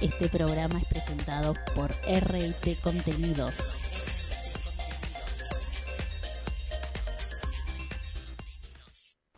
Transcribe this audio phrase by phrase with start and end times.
[0.00, 3.94] Este programa es presentado por RT Contenidos.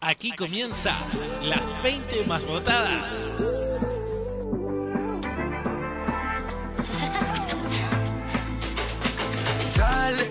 [0.03, 0.99] Aquí comienza
[1.43, 3.11] las 20 más votadas.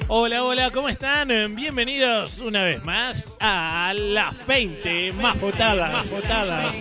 [0.10, 1.30] Hola, hola, ¿cómo están?
[1.56, 5.92] Bienvenidos una vez más a las 20 más votadas.
[5.92, 6.76] Más votadas.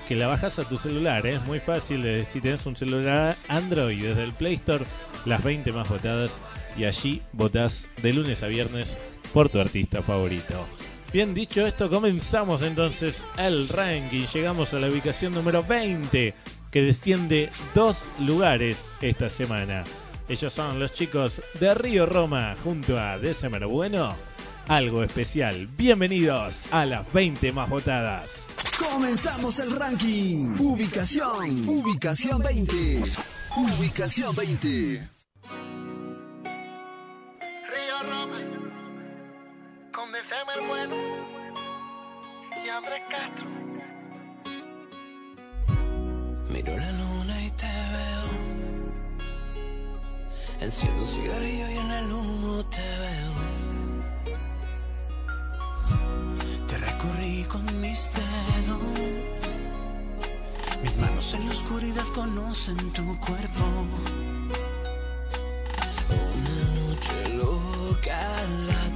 [0.06, 1.34] que la bajas a tu celular, ¿eh?
[1.34, 4.84] es muy fácil, eh, si tenés un celular Android desde el Play Store,
[5.24, 6.40] las 20 más votadas
[6.76, 8.98] y allí votás de lunes a viernes
[9.32, 10.66] por tu artista favorito.
[11.14, 14.26] Bien dicho esto, comenzamos entonces el ranking.
[14.26, 16.34] Llegamos a la ubicación número 20,
[16.72, 19.84] que desciende dos lugares esta semana.
[20.28, 24.16] Ellos son los chicos de Río Roma junto a December Bueno.
[24.66, 25.68] Algo especial.
[25.78, 28.48] Bienvenidos a las 20 más votadas.
[28.76, 30.56] Comenzamos el ranking.
[30.58, 31.68] Ubicación.
[31.68, 33.02] Ubicación 20.
[33.56, 35.08] Ubicación 20.
[39.94, 40.96] Con December Bueno
[42.64, 43.46] y Andrés Castro.
[46.48, 48.30] Miro la luna y te veo.
[50.60, 53.34] Enciendo un cigarrillo y en el humo te veo.
[56.66, 58.80] Te recorrí con mis dedos.
[60.82, 63.64] Mis manos en la oscuridad conocen tu cuerpo.
[66.08, 68.18] Una noche loca
[68.66, 68.93] la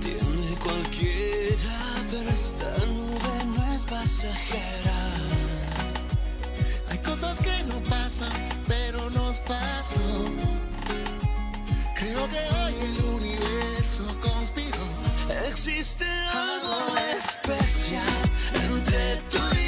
[15.68, 18.02] Existe algo especial
[18.54, 19.67] entre tú y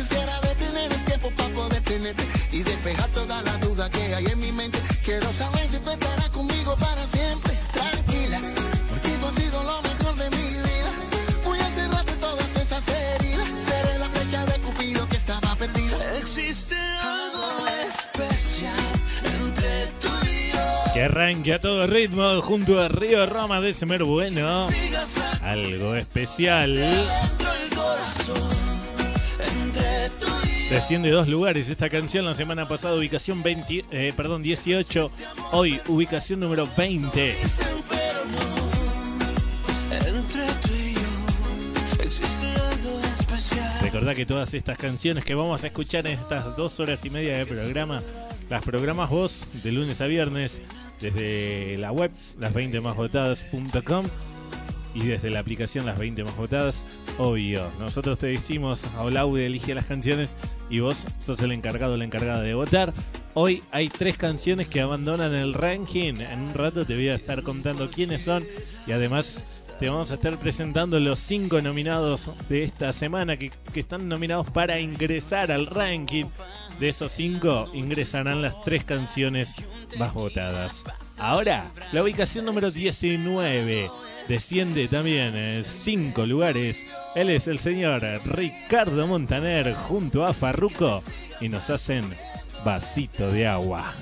[0.00, 4.40] Quisiera detener el tiempo para poder tenerte y despejar todas las dudas que hay en
[4.40, 4.80] mi mente.
[5.04, 7.52] Quiero saber si tú estarás conmigo para siempre.
[7.70, 8.40] Tranquila,
[8.88, 10.90] porque tú has sido lo mejor de mi vida.
[11.44, 13.46] Voy a cerrarte todas esas heridas.
[13.62, 16.18] Seré la flecha de Cupido que estaba perdida.
[16.18, 18.72] Existe algo especial
[19.38, 20.94] entre tú y yo.
[20.94, 24.66] Que arranque a todo ritmo junto a Río Roma de Semer Bueno.
[25.42, 27.06] Algo especial.
[30.70, 35.10] Desciende dos lugares esta canción la semana pasada, ubicación 20, eh, perdón, 18.
[35.50, 37.34] Hoy, ubicación número 20.
[37.34, 39.96] dicen, pero no.
[39.96, 43.80] Entre tú y yo existe algo especial.
[43.82, 47.36] Recordá que todas estas canciones que vamos a escuchar en estas dos horas y media
[47.36, 48.00] de programa,
[48.48, 50.62] las programas vos de lunes a viernes
[51.00, 54.06] desde la web las20másvotadas.com
[54.94, 56.86] y desde la aplicación las 20 más votadas,
[57.18, 57.70] obvio.
[57.78, 60.36] Nosotros te decimos, Olaude elige las canciones
[60.68, 62.92] y vos sos el encargado o la encargada de votar.
[63.34, 66.14] Hoy hay tres canciones que abandonan el ranking.
[66.14, 68.44] En un rato te voy a estar contando quiénes son
[68.86, 73.80] y además te vamos a estar presentando los cinco nominados de esta semana que, que
[73.80, 76.26] están nominados para ingresar al ranking.
[76.78, 79.54] De esos cinco ingresarán las tres canciones
[79.98, 80.84] más votadas.
[81.18, 83.88] Ahora, la ubicación número 19
[84.28, 86.86] desciende también en cinco lugares.
[87.14, 91.02] Él es el señor Ricardo Montaner junto a Farruco
[91.40, 92.04] y nos hacen
[92.64, 93.94] vasito de agua.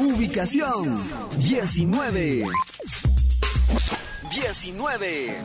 [0.00, 1.00] Ubicación
[1.38, 2.44] 19.
[4.30, 5.38] 19.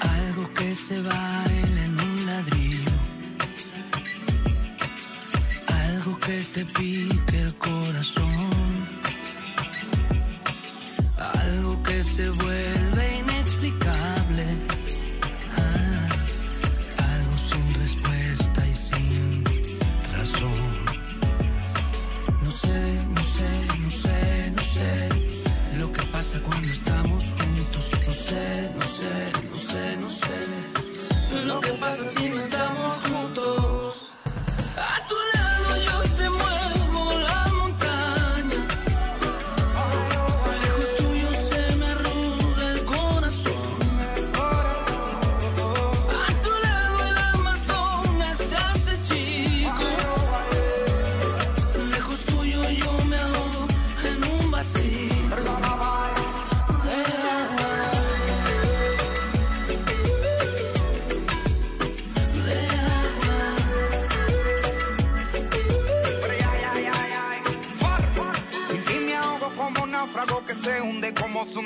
[0.00, 1.47] Algo que se baila
[6.28, 8.50] que te pique el corazón.
[11.16, 12.77] Algo que se vuelve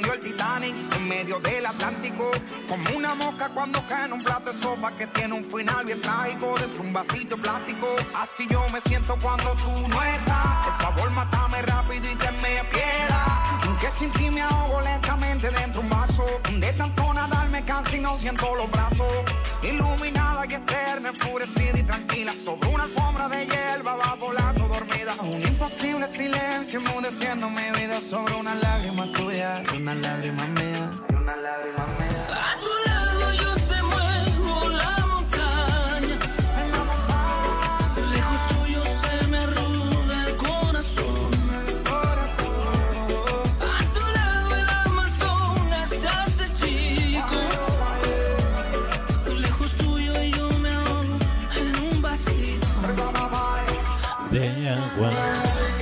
[0.00, 2.31] el Titanic en medio del Atlántico.
[2.69, 6.00] Como una mosca cuando cae en un plato de sopa que tiene un final bien
[6.00, 7.87] trágico dentro de un vasito plástico.
[8.15, 10.67] Así yo me siento cuando tú no estás.
[10.67, 13.71] Por favor, mátame rápido y tenme piedad.
[13.82, 16.25] Que sin ti me ahogo lentamente dentro de un vaso.
[16.61, 19.25] De tanto nadar me canso y no siento los brazos.
[19.61, 22.32] Iluminada y eterna, enfurecida y tranquila.
[22.32, 25.14] Sobre una alfombra de hierba va volando dormida.
[25.20, 30.90] Un imposible silencio enmudeciendo mi vida sobre una lágrima tuya, una lágrima mía.
[31.20, 32.21] Una lágrima mía.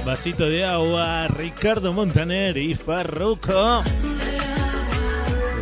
[0.04, 3.82] Vasito de agua, Ricardo Montaner y Farruco.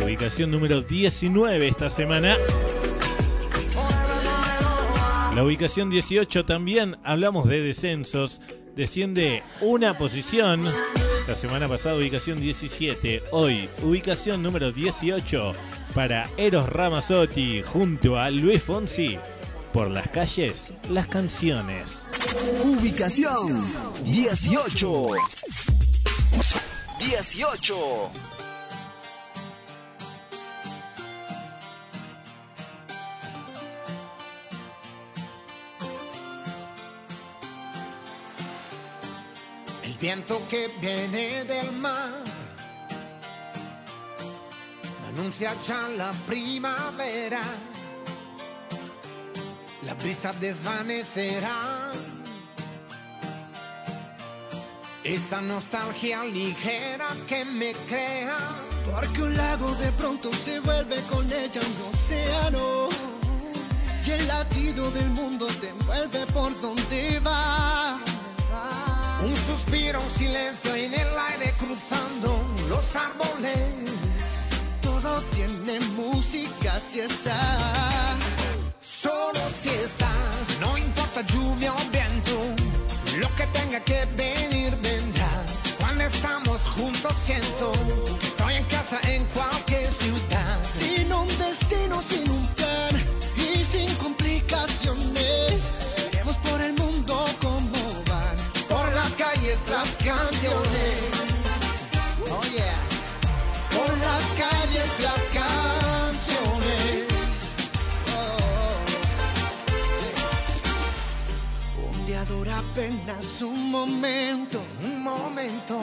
[0.03, 2.35] Ubicación número 19 esta semana.
[5.35, 8.41] La ubicación 18 también hablamos de descensos.
[8.75, 10.65] Desciende una posición.
[11.27, 13.23] La semana pasada ubicación 17.
[13.31, 15.53] Hoy ubicación número 18
[15.93, 19.17] para Eros Ramazzotti junto a Luis Fonsi.
[19.73, 22.08] Por las calles, las canciones.
[22.63, 23.61] Ubicación
[24.03, 25.15] 18.
[26.99, 28.11] 18.
[39.83, 42.29] El viento que viene del mar
[45.07, 47.41] anuncia ya la primavera.
[49.83, 51.91] La brisa desvanecerá
[55.03, 58.37] esa nostalgia ligera que me crea.
[58.91, 62.89] Porque un lago de pronto se vuelve con ella un océano.
[64.05, 67.99] Y el latido del mundo te envuelve por donde va.
[69.23, 73.53] Un suspiro, un silencio en el aire cruzando los árboles.
[74.81, 78.17] Todo tiene música si está.
[79.01, 80.11] Solo si está,
[80.59, 82.37] no importa lluvia o viento,
[83.17, 85.29] lo que tenga que venir vendrá.
[85.79, 87.71] Cuando estamos juntos siento
[113.41, 115.79] un momento, un momento.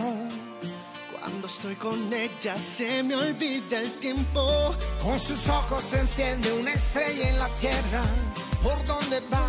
[1.19, 4.75] Cuando estoy con ella se me olvida el tiempo.
[5.03, 8.03] Con sus ojos se enciende una estrella en la tierra.
[8.63, 9.47] ¿Por donde va?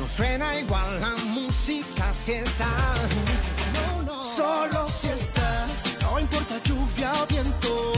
[0.00, 2.94] No suena igual la música si está.
[3.74, 4.22] No, no.
[4.22, 5.66] Solo si está.
[6.02, 7.92] No importa lluvia o viento.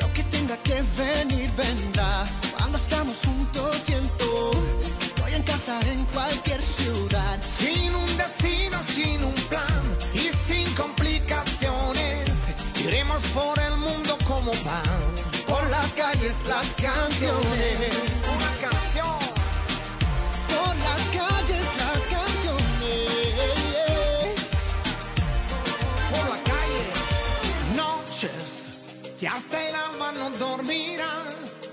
[0.00, 2.24] Lo que tenga que venir vendrá.
[2.56, 4.52] Cuando estamos juntos siento
[5.00, 7.38] estoy en casa en cualquier ciudad.
[7.58, 8.45] Sin un destino,
[8.96, 9.82] sin un plan
[10.14, 12.30] y sin complicaciones.
[12.82, 15.02] Iremos por el mundo como van.
[15.46, 17.92] Por las calles las canciones.
[18.34, 19.18] Una canción.
[20.54, 22.56] Por las calles las canciones.
[26.12, 26.82] por la calle.
[27.82, 28.48] Noches
[29.20, 31.14] y hasta el alma no dormirá.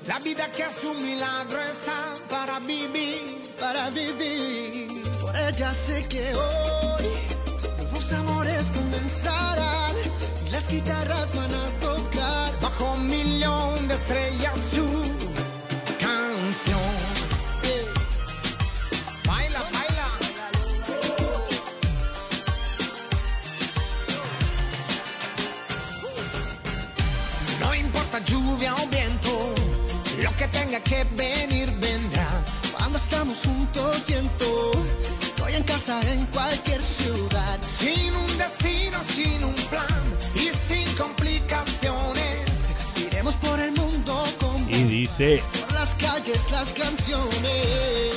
[0.07, 1.99] La vida que es un milagro está
[2.29, 3.41] para vivir.
[3.57, 5.03] para vivir.
[5.21, 7.02] Por ella sé que hoy
[8.13, 9.95] amores comenzarán
[10.51, 12.53] las guitarras van a tocar.
[12.61, 14.87] Bajo un millón de estrellas su
[15.99, 16.93] canción.
[19.27, 20.07] Baila, baila.
[27.59, 29.55] No importa lluvia o viento,
[30.21, 32.29] lo que tenga que venir vendrá.
[32.77, 34.71] Cuando estamos juntos siento
[35.85, 37.59] casa en cualquier ciudad.
[37.79, 40.03] Sin un destino, sin un plan
[40.35, 42.51] y sin complicaciones.
[42.95, 47.67] Iremos por el mundo como Y dice, por las calles las canciones.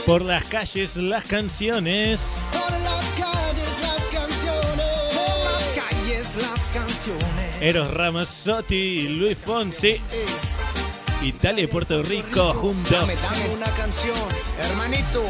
[0.07, 2.21] por las calles las canciones.
[2.53, 5.15] Por las calles las canciones.
[5.17, 7.63] Por las calles las canciones.
[7.63, 10.01] Eros Ramazzotti y Luis Fonsi.
[11.23, 12.93] Italia y Puerto Rico juntos.
[12.93, 14.29] Dame, dame una canción,
[14.61, 15.25] hermanito.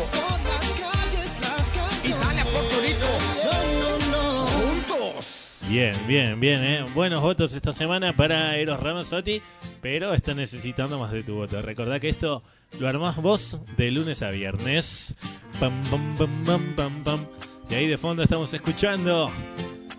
[5.68, 6.84] Bien, bien, bien, ¿eh?
[6.94, 9.42] Buenos votos esta semana para Eros Ramazzotti,
[9.82, 11.60] pero está necesitando más de tu voto.
[11.60, 12.44] Recordá que esto
[12.78, 15.16] lo armás vos de lunes a viernes.
[15.58, 17.26] Pam, pam, pam, pam, pam, pam.
[17.68, 19.28] Y ahí de fondo estamos escuchando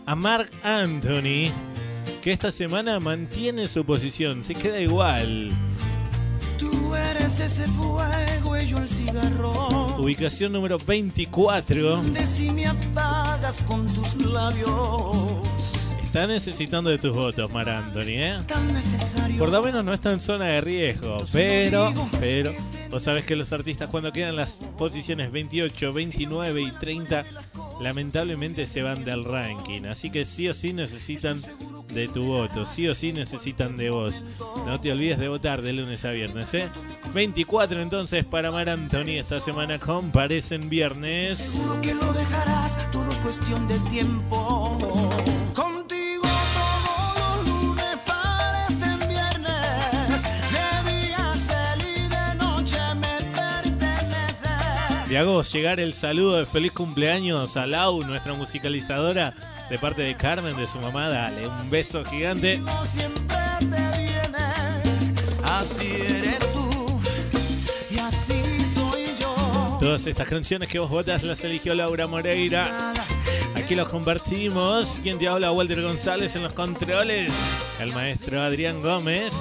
[0.06, 1.52] a Mark Anthony,
[2.22, 5.50] que esta semana mantiene su posición, se queda igual.
[6.58, 9.68] Tú eres ese fuego y yo el cigarro.
[9.98, 12.04] Ubicación número 24.
[12.04, 15.47] De si me apagas con tus labios.
[16.18, 18.38] Está necesitando de tus votos, Mar Anthony, ¿eh?
[19.38, 22.56] Por lo menos no está en zona de riesgo, pero, pero,
[22.90, 27.24] vos sabés que los artistas cuando quedan las posiciones 28, 29 y 30,
[27.80, 29.84] lamentablemente se van del ranking.
[29.84, 31.40] Así que sí o sí necesitan
[31.94, 34.26] de tu voto, sí o sí necesitan de vos.
[34.66, 36.68] No te olvides de votar de lunes a viernes, ¿eh?
[37.14, 41.38] 24 entonces para Mar Anthony esta semana comparecen viernes.
[41.38, 44.76] Seguro que lo dejarás, todo es cuestión de tiempo.
[55.16, 59.34] Hago llegar el saludo de feliz cumpleaños a Lau, nuestra musicalizadora,
[59.70, 61.08] de parte de Carmen, de su mamá.
[61.08, 62.60] Dale un beso gigante.
[69.80, 72.94] Todas estas canciones que vos votas las eligió Laura Moreira.
[73.56, 75.00] Aquí los compartimos.
[75.04, 77.32] Quien te habla, Walter González en los controles.
[77.80, 79.34] El maestro Adrián Gómez.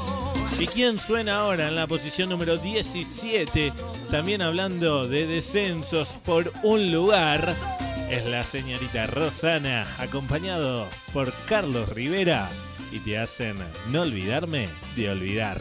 [0.58, 3.74] ¿Y quién suena ahora en la posición número 17?
[4.10, 7.54] También hablando de descensos por un lugar.
[8.10, 12.48] Es la señorita Rosana, acompañado por Carlos Rivera.
[12.90, 13.58] Y te hacen
[13.90, 15.60] no olvidarme de olvidar.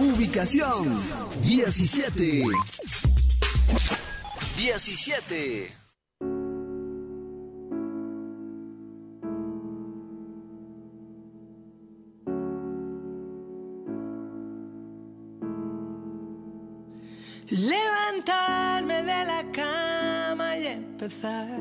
[0.00, 0.98] Ubicación
[1.42, 2.42] 17.
[4.56, 5.77] 17.
[17.50, 21.60] Levantarme de la cama y empezar.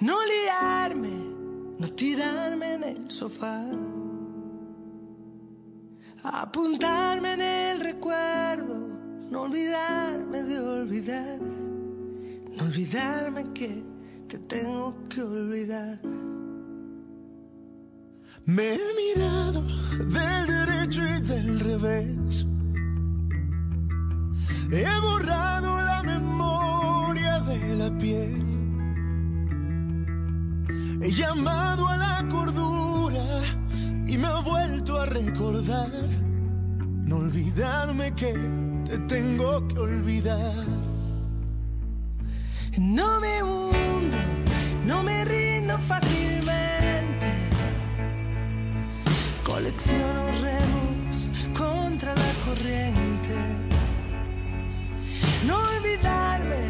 [0.00, 1.10] No liarme,
[1.76, 3.64] no tirarme en el sofá.
[6.22, 8.88] Apuntarme en el recuerdo,
[9.30, 11.40] no olvidarme de olvidar.
[11.40, 13.82] No olvidarme que
[14.28, 15.98] te tengo que olvidar.
[18.46, 22.44] Me he mirado del derecho y del revés.
[24.72, 28.44] He borrado la memoria de la piel.
[31.02, 33.24] He llamado a la cordura
[34.06, 35.90] y me ha vuelto a recordar.
[37.02, 38.32] No olvidarme que
[38.84, 40.64] te tengo que olvidar.
[42.78, 44.18] No me hundo,
[44.84, 47.26] no me rindo fácilmente.
[49.42, 53.09] Colecciono remos contra la corriente.
[55.90, 56.62] Olvidarme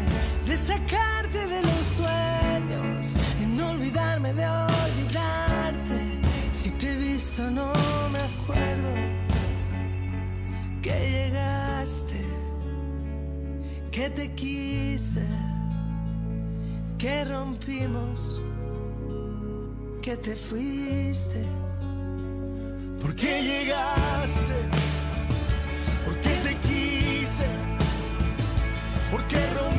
[0.47, 3.13] de sacarte de los sueños.
[3.55, 5.99] No olvidarme de olvidarte.
[6.53, 7.71] Si te he visto, no
[8.13, 8.91] me acuerdo
[10.81, 12.21] que llegaste,
[13.91, 15.27] que te quise,
[16.97, 18.41] que rompimos,
[20.01, 21.43] que te fuiste.
[22.99, 24.57] ¿Por qué llegaste?
[26.05, 26.90] ¿Por qué te quise?
[29.11, 29.70] ¿Por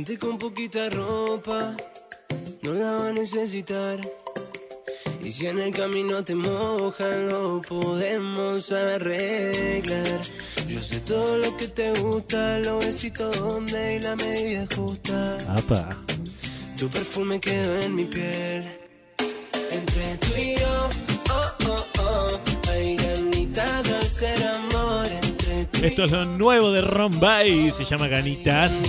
[0.00, 1.76] Vente con poquita ropa,
[2.62, 4.00] no la va a necesitar.
[5.22, 10.20] Y si en el camino te mojan, lo podemos arreglar.
[10.66, 15.36] Yo sé todo lo que te gusta, los besitos donde y la medida justa.
[15.54, 16.02] Apa.
[16.78, 18.79] Tu perfume quedó en mi piel.
[25.82, 28.84] Esto es lo nuevo de Ron Bay, se llama Ganitas.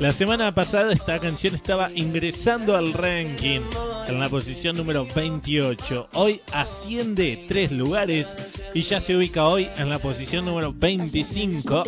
[0.00, 3.60] La semana pasada esta canción estaba ingresando al ranking
[4.08, 6.08] en la posición número 28.
[6.14, 8.36] Hoy asciende tres lugares
[8.72, 11.84] y ya se ubica hoy en la posición número 25.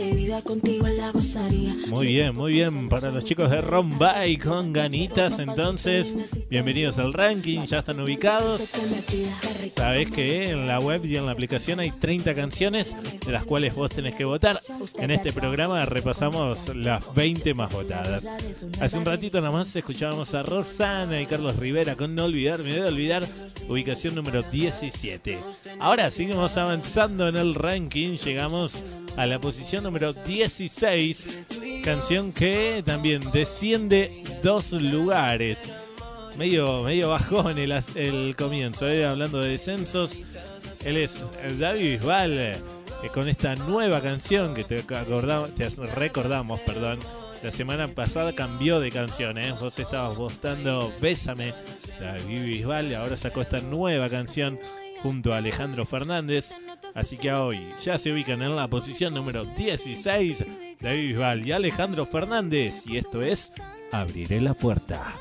[1.89, 5.39] Muy bien, muy bien para los chicos de Rombay con ganitas.
[5.39, 6.17] Entonces,
[6.51, 8.77] bienvenidos al ranking, ya están ubicados.
[9.75, 13.75] Sabes que en la web y en la aplicación hay 30 canciones de las cuales
[13.75, 14.61] vos tenés que votar.
[14.97, 18.27] En este programa repasamos las 20 más votadas.
[18.81, 22.83] Hace un ratito nada más escuchábamos a Rosana y Carlos Rivera con No Olvidarme de
[22.83, 23.27] Olvidar,
[23.69, 25.39] ubicación número 17.
[25.79, 28.83] Ahora seguimos avanzando en el ranking, llegamos
[29.17, 31.47] a la posición número 16,
[31.85, 35.69] canción que también desciende dos lugares.
[36.39, 40.23] Medio, medio bajón el, el comienzo, eh, hablando de descensos.
[40.85, 41.25] Él es
[41.59, 42.57] David Bisbal eh,
[43.13, 46.99] con esta nueva canción que te, te recordamos, perdón.
[47.43, 49.55] La semana pasada cambió de canción, ¿eh?
[49.59, 51.55] Vos estabas votando Bésame,
[52.01, 54.59] David Bisbal, y ahora sacó esta nueva canción
[55.03, 56.53] junto a Alejandro Fernández.
[56.95, 60.45] Así que hoy ya se ubican en la posición número 16
[60.81, 62.87] David Bisbal y Alejandro Fernández.
[62.87, 63.53] Y esto es
[63.93, 65.17] Abriré la puerta.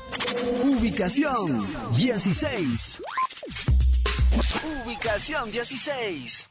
[0.62, 1.60] Ubicación
[1.96, 3.02] 16.
[4.86, 6.50] Ubicación 16.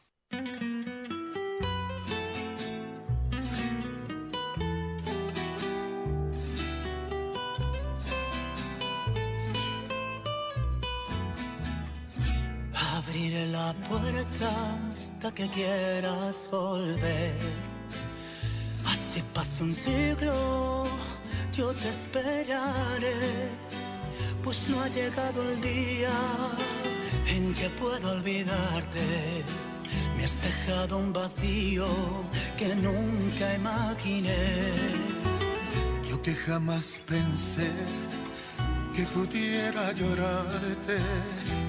[13.47, 14.51] La puerta
[14.89, 17.33] hasta que quieras volver.
[18.85, 20.83] Así pasa un siglo,
[21.53, 23.49] yo te esperaré,
[24.43, 26.11] pues no ha llegado el día
[27.27, 29.45] en que puedo olvidarte.
[30.17, 31.87] Me has dejado un vacío
[32.57, 34.73] que nunca imaginé.
[36.03, 37.71] Yo que jamás pensé
[38.99, 40.97] que pudiera llorarte.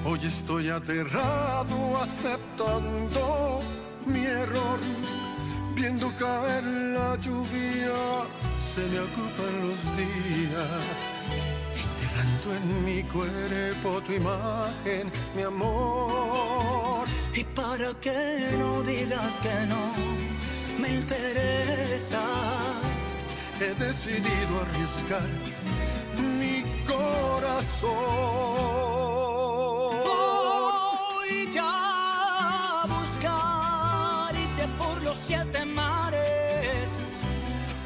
[0.05, 3.61] Hoy estoy aterrado aceptando
[4.05, 4.81] mi error.
[5.75, 8.27] Viendo caer la lluvia,
[8.59, 10.97] se me ocupan los días.
[11.85, 17.07] Enterrando en mi cuerpo tu imagen, mi amor.
[17.35, 19.85] Y para que no digas que no
[20.81, 22.21] me interesas,
[23.61, 25.29] He decidido arriesgar
[26.38, 26.60] mi
[27.01, 27.95] corazón.
[30.05, 31.73] Voy ya
[32.83, 36.87] a buscarte por los siete mares.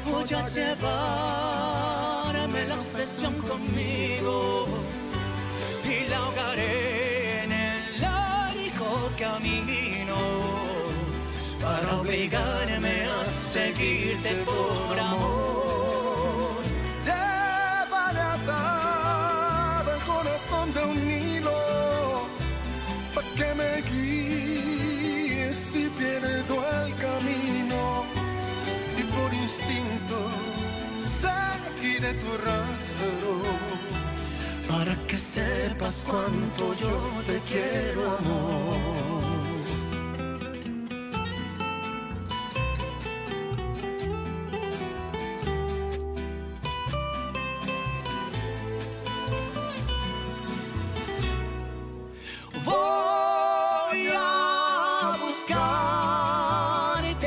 [0.05, 0.89] Voy a llevarme
[2.67, 4.67] la obsesión conmigo
[5.83, 10.17] y la ahogaré en el largo camino
[11.61, 14.74] para obligarme a seguirte por
[35.91, 36.89] sepas cuánto yo
[37.27, 38.75] te quiero, amor.
[52.63, 56.47] Voy a buscarte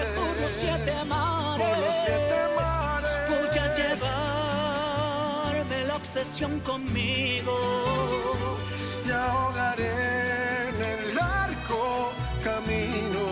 [0.00, 1.66] por los siete mares.
[3.28, 3.66] Voy a
[5.54, 7.87] llevarme la obsesión conmigo.
[9.28, 12.12] Ahogaré en el largo
[12.42, 13.24] camino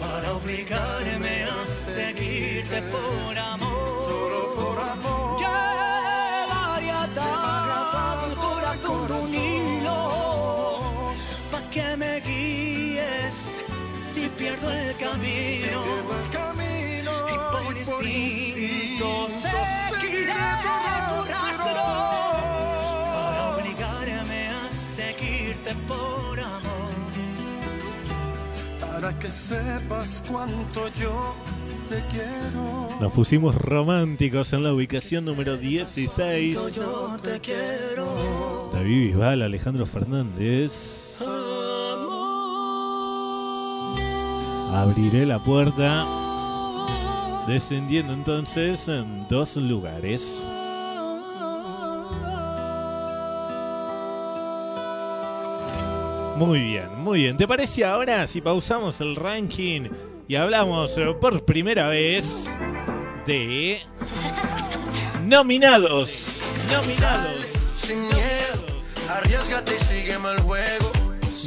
[0.00, 3.27] para obligarme a seguirte por
[29.28, 31.34] que sepas cuánto yo
[31.86, 32.88] te quiero.
[32.98, 36.72] Nos pusimos románticos en la ubicación número 16.
[36.74, 38.70] Yo te quiero.
[38.72, 41.20] David Bisbal, Alejandro Fernández.
[44.72, 46.06] Abriré la puerta.
[47.46, 50.48] Descendiendo entonces en dos lugares.
[56.38, 57.36] Muy bien, muy bien.
[57.36, 59.88] ¿Te parece ahora si pausamos el ranking
[60.28, 62.48] y hablamos eh, por primera vez
[63.26, 63.80] de
[65.24, 66.40] nominados?
[66.70, 67.44] Nominados.
[67.76, 68.66] Sin miedo,
[69.10, 70.92] arriesgate y sígueme el juego.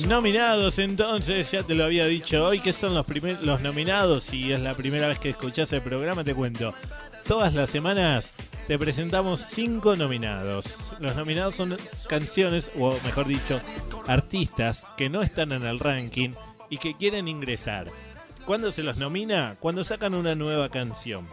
[0.07, 4.23] Nominados, entonces, ya te lo había dicho hoy, que son los, primer- los nominados.
[4.23, 6.73] Si es la primera vez que escuchás el programa, te cuento.
[7.27, 8.33] Todas las semanas
[8.67, 10.93] te presentamos cinco nominados.
[10.99, 13.59] Los nominados son canciones, o mejor dicho,
[14.07, 16.31] artistas que no están en el ranking
[16.69, 17.91] y que quieren ingresar.
[18.45, 19.55] ¿Cuándo se los nomina?
[19.59, 21.27] Cuando sacan una nueva canción.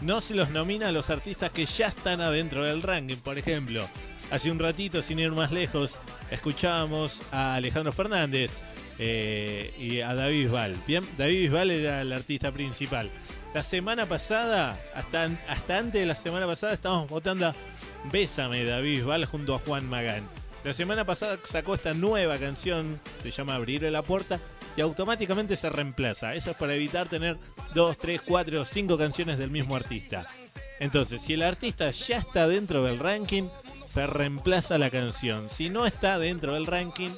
[0.00, 3.16] No se los nomina a los artistas que ya están adentro del ranking.
[3.16, 3.86] Por ejemplo,
[4.30, 8.60] hace un ratito, sin ir más lejos, escuchábamos a Alejandro Fernández
[8.98, 10.76] eh, y a David Bisbal.
[10.86, 13.10] Bien, David Bisbal era el artista principal.
[13.54, 17.54] La semana pasada, hasta, hasta antes de la semana pasada, estábamos votando a
[18.10, 20.26] Bésame David Bisbal junto a Juan Magán.
[20.64, 24.40] La semana pasada sacó esta nueva canción, se llama Abrir la puerta,
[24.74, 26.34] y automáticamente se reemplaza.
[26.34, 27.36] Eso es para evitar tener
[27.74, 30.26] dos, tres, cuatro o cinco canciones del mismo artista.
[30.80, 33.50] Entonces, si el artista ya está dentro del ranking,
[33.84, 35.50] se reemplaza la canción.
[35.50, 37.10] Si no está dentro del ranking,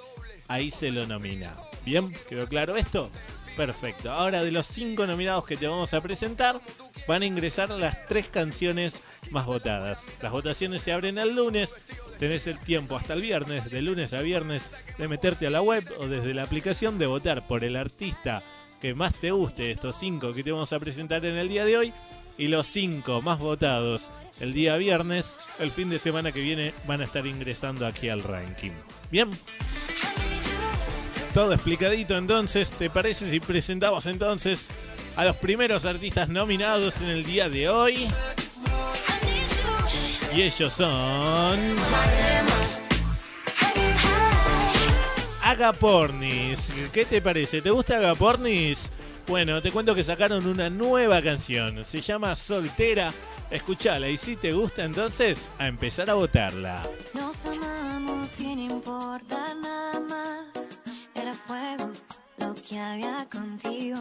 [0.49, 1.55] ahí se lo nomina.
[1.85, 2.13] ¿Bien?
[2.29, 3.09] ¿Quedó claro esto?
[3.57, 4.11] Perfecto.
[4.11, 6.61] Ahora de los cinco nominados que te vamos a presentar,
[7.07, 10.07] van a ingresar las tres canciones más votadas.
[10.21, 11.77] Las votaciones se abren el lunes.
[12.19, 15.85] Tenés el tiempo hasta el viernes, de lunes a viernes, de meterte a la web
[15.99, 18.43] o desde la aplicación de votar por el artista
[18.81, 21.65] que más te guste de estos cinco que te vamos a presentar en el día
[21.65, 21.93] de hoy.
[22.37, 27.01] Y los cinco más votados el día viernes, el fin de semana que viene, van
[27.01, 28.73] a estar ingresando aquí al ranking.
[29.11, 29.31] Bien.
[31.35, 34.71] Todo explicadito entonces, ¿te parece si presentamos entonces
[35.17, 38.09] a los primeros artistas nominados en el día de hoy?
[40.33, 41.59] Y ellos son...
[45.43, 46.73] Agapornis.
[46.93, 47.61] ¿Qué te parece?
[47.61, 48.93] ¿Te gusta Agapornis?
[49.27, 51.85] Bueno, te cuento que sacaron una nueva canción.
[51.85, 53.13] Se llama Soltera.
[53.51, 56.81] Escuchala y si te gusta entonces, a empezar a votarla.
[57.13, 60.79] Nos amamos sin importar nada más.
[61.25, 61.91] Era fuego
[62.37, 63.97] lo que había contigo.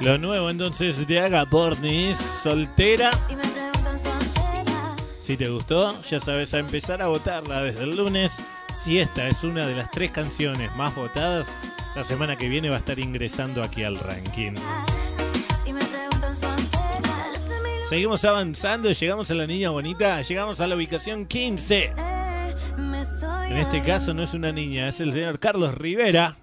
[0.00, 3.10] Lo nuevo entonces de Agapornis, soltera.
[3.12, 3.36] Si
[3.98, 5.36] soltera.
[5.38, 8.42] Te gustó, ya sabes a empezar a votarla desde el lunes.
[8.82, 11.54] Si esta es una de las tres canciones más votadas,
[11.94, 14.54] la semana que viene va a estar ingresando aquí al ranking.
[17.90, 21.92] Seguimos avanzando, llegamos a la niña bonita, llegamos a la ubicación 15.
[22.78, 26.36] Me estoy En este caso no es una niña, es el señor Carlos Rivera,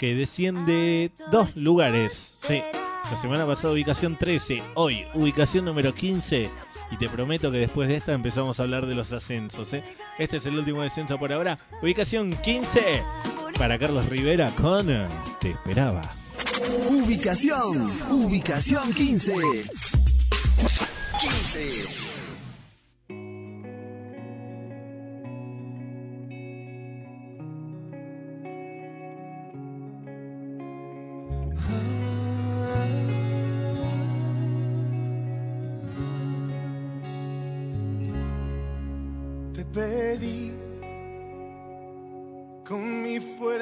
[0.00, 2.38] que desciende dos lugares.
[2.48, 2.62] Sí,
[3.10, 6.50] la semana pasada ubicación 13, hoy ubicación número 15.
[6.90, 9.74] Y te prometo que después de esta empezamos a hablar de los ascensos.
[9.74, 9.84] ¿eh?
[10.18, 11.58] Este es el último descenso por ahora.
[11.82, 13.04] Ubicación 15
[13.58, 14.86] para Carlos Rivera con
[15.38, 16.10] Te esperaba.
[16.88, 19.34] Ubicación, ubicación 15.
[21.20, 22.09] 15.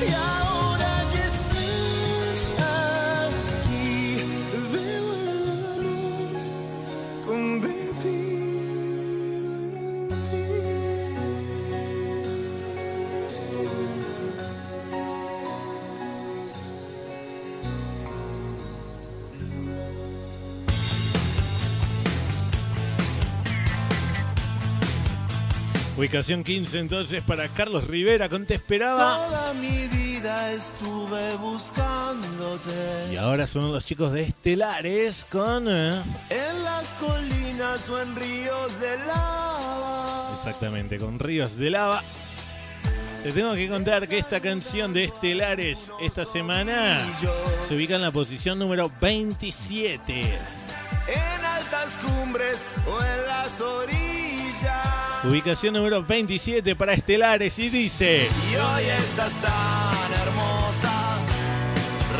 [0.00, 0.47] Y ahora
[25.98, 29.16] Ubicación 15 entonces para Carlos Rivera con Te Esperaba.
[29.16, 35.66] Toda mi vida estuve buscándote Y ahora son los chicos de Estelares con...
[35.66, 40.34] eh, en las colinas o en ríos de lava.
[40.36, 42.04] Exactamente, con Ríos de Lava.
[43.24, 47.04] Te tengo que contar que esta canción de Estelares esta semana
[47.66, 50.20] se ubica en la posición número 27.
[51.08, 54.97] En altas cumbres o en las orillas.
[55.24, 58.28] Ubicación número 27 para Estelares y dice...
[58.50, 61.18] Y hoy estás tan hermosa,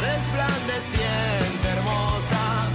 [0.03, 2.69] resplandeciente hermosa,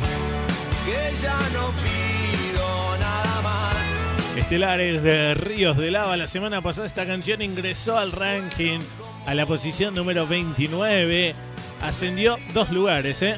[0.85, 4.37] que ya no pido nada más.
[4.37, 6.15] Estelares de Ríos de Lava.
[6.15, 8.79] La semana pasada esta canción ingresó al ranking
[9.25, 11.35] a la posición número 29.
[11.81, 13.35] Ascendió dos lugares, ¿eh?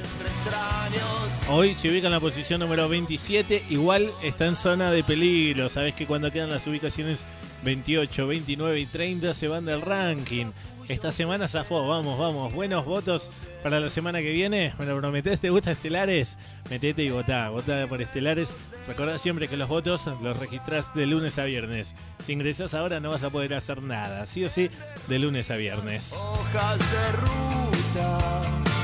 [1.47, 3.65] Hoy se ubica en la posición número 27.
[3.69, 5.69] Igual está en zona de peligro.
[5.69, 7.27] Sabes que cuando quedan las ubicaciones
[7.63, 10.47] 28, 29 y 30 se van del ranking.
[10.88, 11.88] Esta semana zafó.
[11.88, 12.51] Vamos, vamos.
[12.51, 13.29] Buenos votos
[13.62, 14.73] para la semana que viene.
[14.79, 16.36] Me lo prometés, ¿te gusta Estelares?
[16.71, 17.49] Metete y votá.
[17.49, 18.58] Votá por Estelares.
[18.88, 21.93] Recordá siempre que los votos los registrás de lunes a viernes.
[22.23, 24.25] Si ingresás ahora no vas a poder hacer nada.
[24.25, 24.71] Sí o sí,
[25.08, 26.13] de lunes a viernes.
[26.13, 28.74] Hojas de ruta.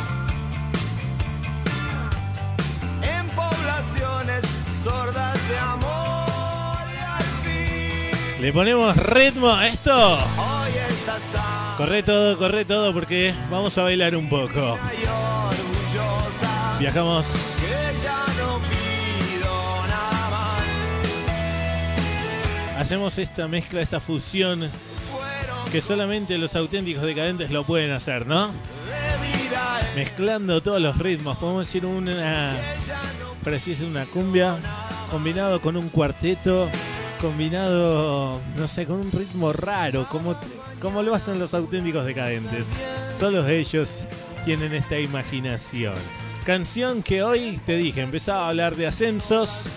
[3.81, 4.43] Poblaciones
[4.83, 8.11] sordas de amor y al fin.
[8.41, 10.13] ¿Le ponemos ritmo a esto?
[10.13, 11.23] Hoy estás
[11.77, 14.77] Corre todo, corre todo porque vamos a bailar un poco.
[16.79, 17.25] Viajamos
[17.59, 17.67] que
[18.03, 20.61] ya no pido nada más.
[22.79, 24.69] hacemos esta mezcla, esta fusión
[25.71, 28.51] que solamente los auténticos decadentes lo pueden hacer, ¿no?
[29.95, 32.55] Mezclando todos los ritmos, podemos decir una,
[33.43, 34.57] pareciese una cumbia
[35.11, 36.69] combinado con un cuarteto,
[37.19, 40.35] combinado, no sé, con un ritmo raro, como,
[40.79, 42.67] como lo hacen los auténticos decadentes.
[43.17, 44.05] Solo ellos
[44.45, 45.95] tienen esta imaginación.
[46.45, 49.67] Canción que hoy te dije, empezaba a hablar de ascensos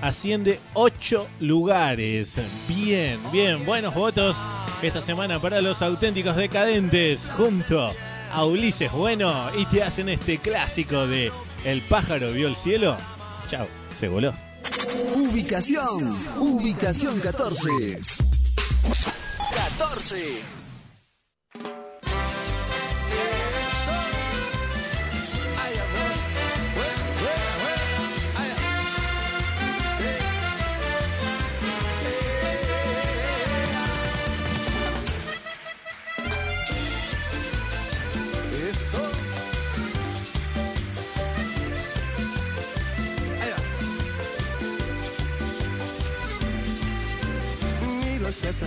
[0.00, 2.36] asciende 8 lugares.
[2.68, 4.36] Bien, bien, buenos votos
[4.82, 7.92] esta semana para los auténticos decadentes junto
[8.32, 11.32] a Ulises Bueno y te hacen este clásico de
[11.64, 12.96] El pájaro vio el cielo.
[13.48, 13.66] Chao,
[13.98, 14.32] se voló.
[15.14, 17.98] Ubicación, ubicación 14.
[19.78, 20.59] 14.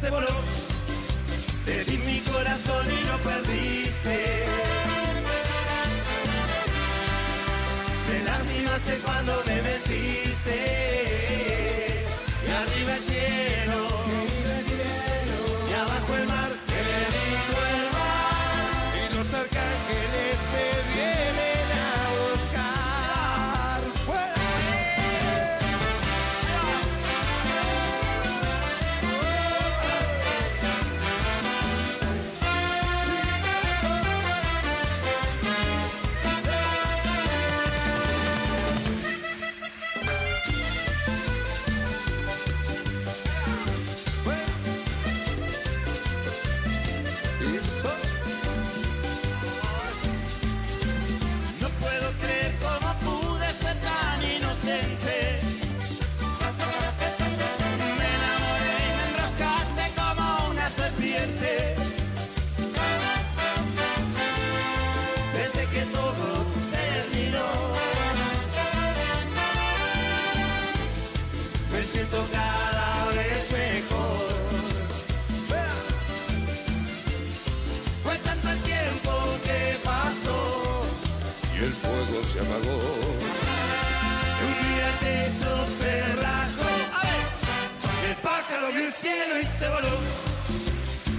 [0.00, 0.26] Se voló.
[1.64, 4.44] Te di mi corazón y lo perdiste.
[8.08, 10.87] Me lastimaste cuando me metiste.
[82.40, 82.78] Apagó.
[84.46, 86.70] Un día el techo se rajó.
[88.08, 89.96] El pájaro vio el cielo y se voló.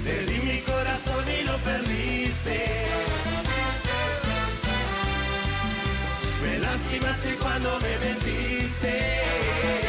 [0.03, 2.57] Te di mi corazón y lo perdiste.
[6.41, 9.88] Me lastimaste cuando me mentiste.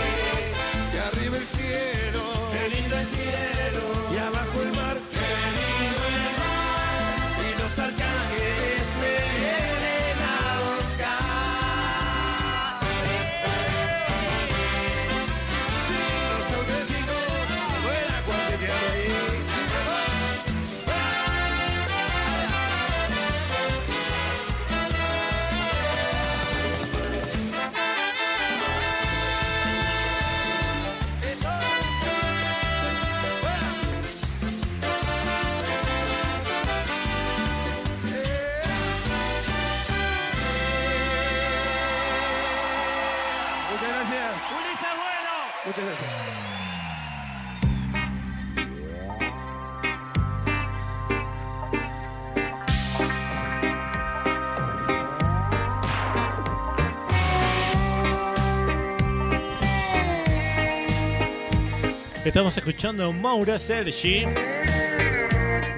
[62.40, 64.24] Estamos escuchando a Maura Sergi.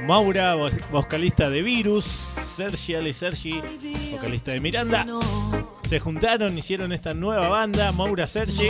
[0.07, 2.05] Maura, vo- vocalista de Virus.
[2.05, 3.61] Sergi Ale Sergi,
[4.13, 5.05] vocalista de Miranda.
[5.89, 8.69] Se juntaron, hicieron esta nueva banda, Maura Sergi.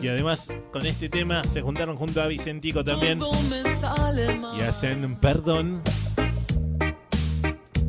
[0.00, 3.18] Y además, con este tema se juntaron junto a Vicentico también.
[4.60, 5.82] Y hacen Perdón.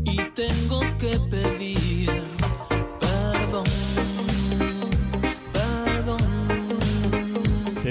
[0.06, 1.91] Y tengo que pedir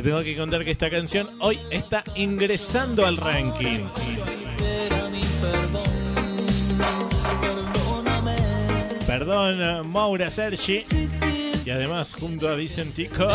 [0.00, 3.80] Te tengo que contar que esta canción hoy está ingresando al ranking.
[9.06, 9.92] Perdón.
[9.92, 10.86] Maura Sergi.
[11.66, 13.28] Y además junto a Vicentico.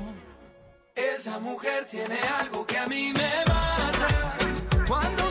[1.01, 4.35] Esa mujer tiene algo que a mí me mata.
[4.87, 5.30] Cuando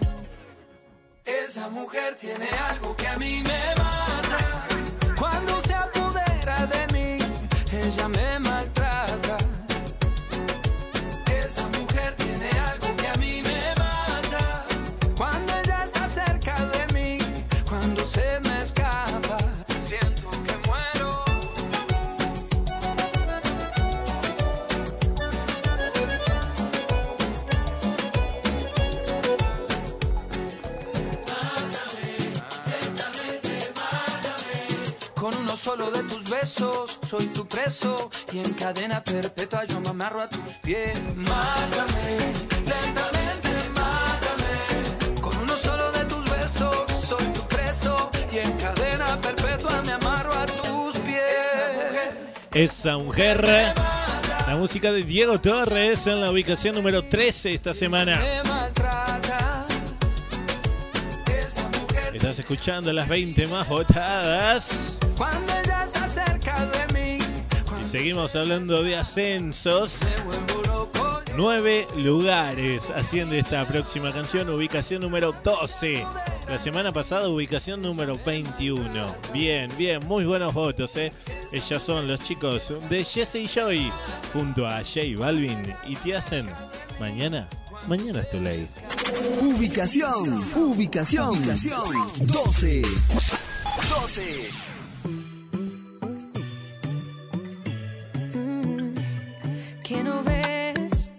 [1.31, 4.67] Esa mujer tiene algo que a mí me mata.
[5.17, 5.60] Cuando
[35.61, 40.27] solo de tus besos, soy tu preso y en cadena perpetua yo me amarro a
[40.27, 40.99] tus pies.
[41.15, 42.17] Mátame,
[42.65, 45.21] lentamente mátame.
[45.21, 50.33] Con uno solo de tus besos, soy tu preso y en cadena perpetua me amarro
[50.33, 52.39] a tus pies.
[52.53, 53.75] Esa mujer.
[54.47, 58.17] La música de Diego Torres en la ubicación número 13 esta semana.
[58.17, 59.67] Me maltrata.
[61.27, 64.97] Esa mujer Estás escuchando las 20 más votadas.
[65.21, 67.17] Cuando ella está cerca de mí,
[67.79, 69.99] Y seguimos hablando de ascensos.
[71.37, 76.03] Nueve lugares asciende esta próxima canción, ubicación número 12.
[76.49, 79.15] La semana pasada, ubicación número 21.
[79.31, 81.13] Bien, bien, muy buenos votos, ¿eh?
[81.51, 83.93] Ellas son los chicos de Jesse y Joy,
[84.33, 86.49] junto a J Balvin, y te hacen
[86.99, 87.47] mañana.
[87.87, 88.67] Mañana es tu ley.
[89.39, 92.81] Ubicación, ubicación, ubicación 12.
[93.87, 94.70] 12.
[99.83, 101.11] Que no ves,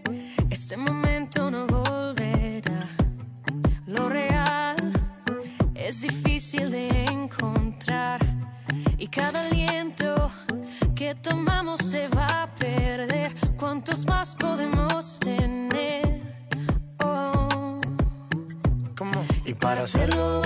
[0.50, 2.86] este momento no volverá.
[3.86, 4.76] Lo real
[5.74, 8.20] es difícil de encontrar
[8.98, 10.30] y cada aliento
[10.94, 13.34] que tomamos se va a perder.
[13.56, 16.22] ¿Cuántos más podemos tener?
[17.04, 17.80] Oh.
[19.44, 20.41] Y para hacerlo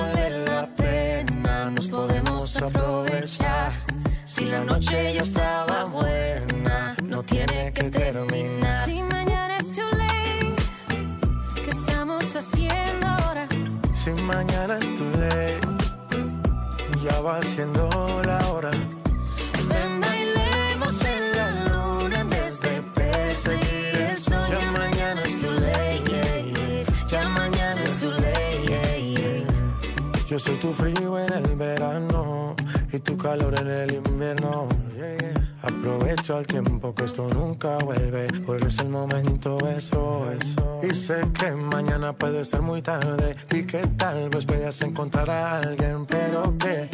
[33.06, 34.68] tu calor en el invierno.
[34.96, 35.16] yeah.
[35.62, 40.80] Aprovecho el tiempo que esto nunca vuelve, porque es el momento eso, eso.
[40.82, 45.58] Y sé que mañana puede ser muy tarde y que tal vez puedas encontrar a
[45.58, 46.88] alguien, pero que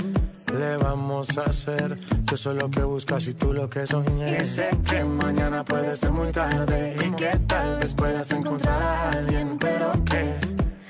[0.57, 1.99] le vamos a hacer?
[2.25, 4.37] Yo soy lo que buscas y tú lo que soñé.
[4.37, 9.11] Y sé que mañana puede ser muy tarde y que tal vez puedas encontrar a
[9.11, 10.37] alguien, pero que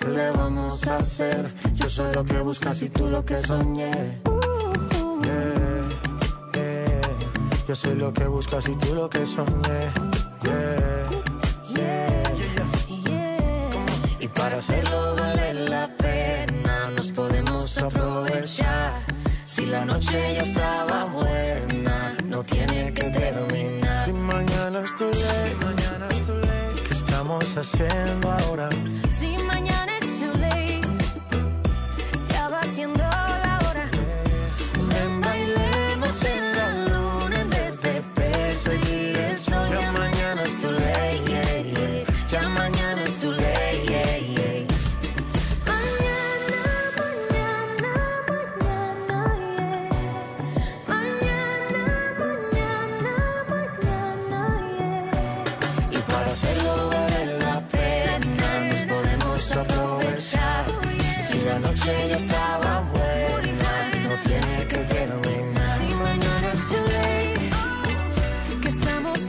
[0.08, 1.48] le vamos a hacer?
[1.74, 4.20] Yo soy lo que buscas y tú lo que soñé.
[7.68, 9.80] Yo soy lo que buscas y tú lo que soñé.
[10.42, 11.08] Yeah,
[11.74, 12.22] yeah.
[14.18, 19.04] Y para hacerlo vale la pena, nos podemos aprovechar.
[19.46, 24.04] Si la noche ya estaba buena, no tiene que terminar.
[24.04, 26.74] Si mañana es tu ley, mañana es tu ley.
[26.86, 28.68] ¿Qué estamos haciendo ahora?
[29.10, 29.91] Si mañana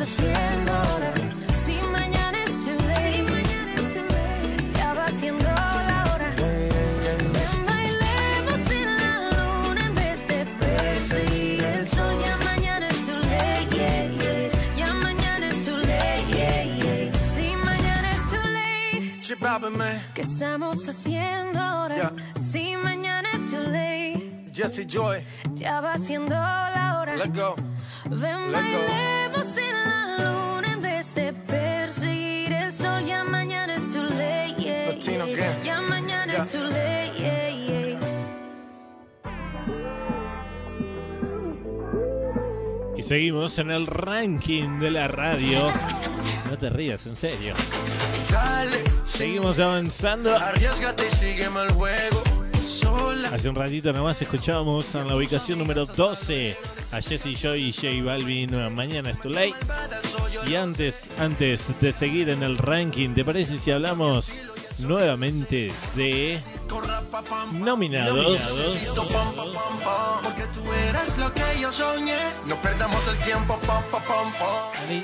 [0.04, 1.14] haciendo ahora?
[1.56, 3.26] Si mañana es too late,
[4.78, 6.30] ya va siendo la hora.
[6.38, 12.14] Ven, bailemos en la luna en vez de perseguir el sol.
[12.22, 14.76] Ya mañana es too late, yeah, yeah.
[14.76, 16.26] ya mañana es too late.
[16.36, 17.20] yeah, yeah.
[17.20, 19.97] Si mañana es too late, Chip out, man.
[20.14, 22.12] ¿qué estamos haciendo ahora?
[22.36, 24.49] Si mañana es too late.
[24.54, 25.24] Jesse Joy.
[25.56, 27.16] Ya va siendo la hora.
[27.16, 27.56] Let go.
[28.10, 29.22] Ven, Let go.
[29.44, 33.04] Bailemos en la luna en vez de perseguir el sol.
[33.06, 35.38] Ya mañana es too late, yeah, Latino yeah.
[35.38, 35.64] gang.
[35.64, 36.62] Ya mañana es Yeah.
[36.62, 38.00] too late, yeah, yeah.
[42.98, 45.72] Y seguimos en el ranking de la radio.
[46.50, 47.56] No te rías, en serio.
[49.06, 50.36] Seguimos avanzando.
[50.36, 52.22] arriesgate y sígueme el juego.
[53.32, 56.56] Hace un ratito nomás escuchábamos en la ubicación número 12
[56.91, 58.74] a Jesse Joy y J Balvin.
[58.74, 59.56] Mañana es too late.
[60.48, 64.39] Y antes, antes de seguir en el ranking, ¿te parece si hablamos
[64.80, 66.41] nuevamente de
[67.53, 68.30] nominados?
[68.74, 70.24] Listo, pam, pam, pam, pam.
[70.24, 72.19] Porque tú eres lo que yo soñé.
[72.45, 75.03] No perdamos el tiempo, pam, pam, pam, pam.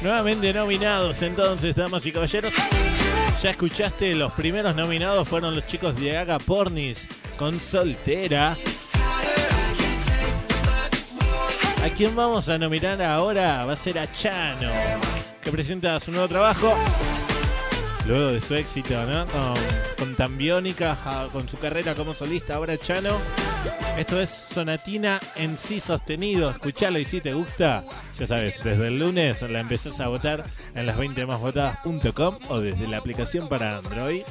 [0.00, 2.52] Nuevamente nominados, entonces, damas y caballeros.
[3.42, 8.56] Ya escuchaste, los primeros nominados fueron los chicos de Aga Pornis con Soltera.
[11.84, 13.64] ¿A quién vamos a nominar ahora?
[13.64, 14.70] Va a ser a Chano,
[15.42, 16.72] que presenta su nuevo trabajo.
[18.06, 19.26] Luego de su éxito, ¿no?
[19.26, 19.54] Con,
[19.98, 20.96] con Tambiónica,
[21.32, 23.18] con su carrera como solista, ahora Chano.
[23.96, 26.50] Esto es Sonatina en sí sostenido.
[26.50, 27.84] Escuchalo y si te gusta,
[28.18, 30.44] ya sabes, desde el lunes la empezás a votar
[30.74, 34.22] en las 20 másvotadas.com o desde la aplicación para Android.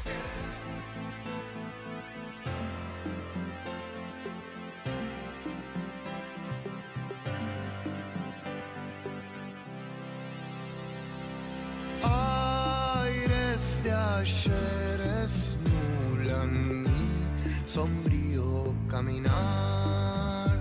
[14.22, 20.59] Aires de ayer esmulan mi sombrío caminar.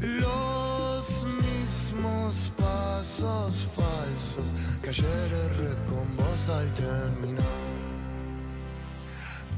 [0.00, 4.48] Los mismos pasos falsos
[4.82, 7.44] que ayer erré con vos al terminar.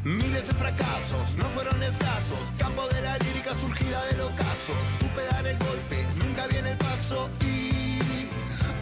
[0.04, 2.52] Miles de fracasos no fueron escasos.
[2.58, 4.74] Campo de la lírica surgida del ocaso.
[5.00, 7.30] Supe dar el golpe, nunca viene el paso.
[7.40, 8.28] Y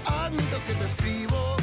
[0.06, 1.56] admito que te escribo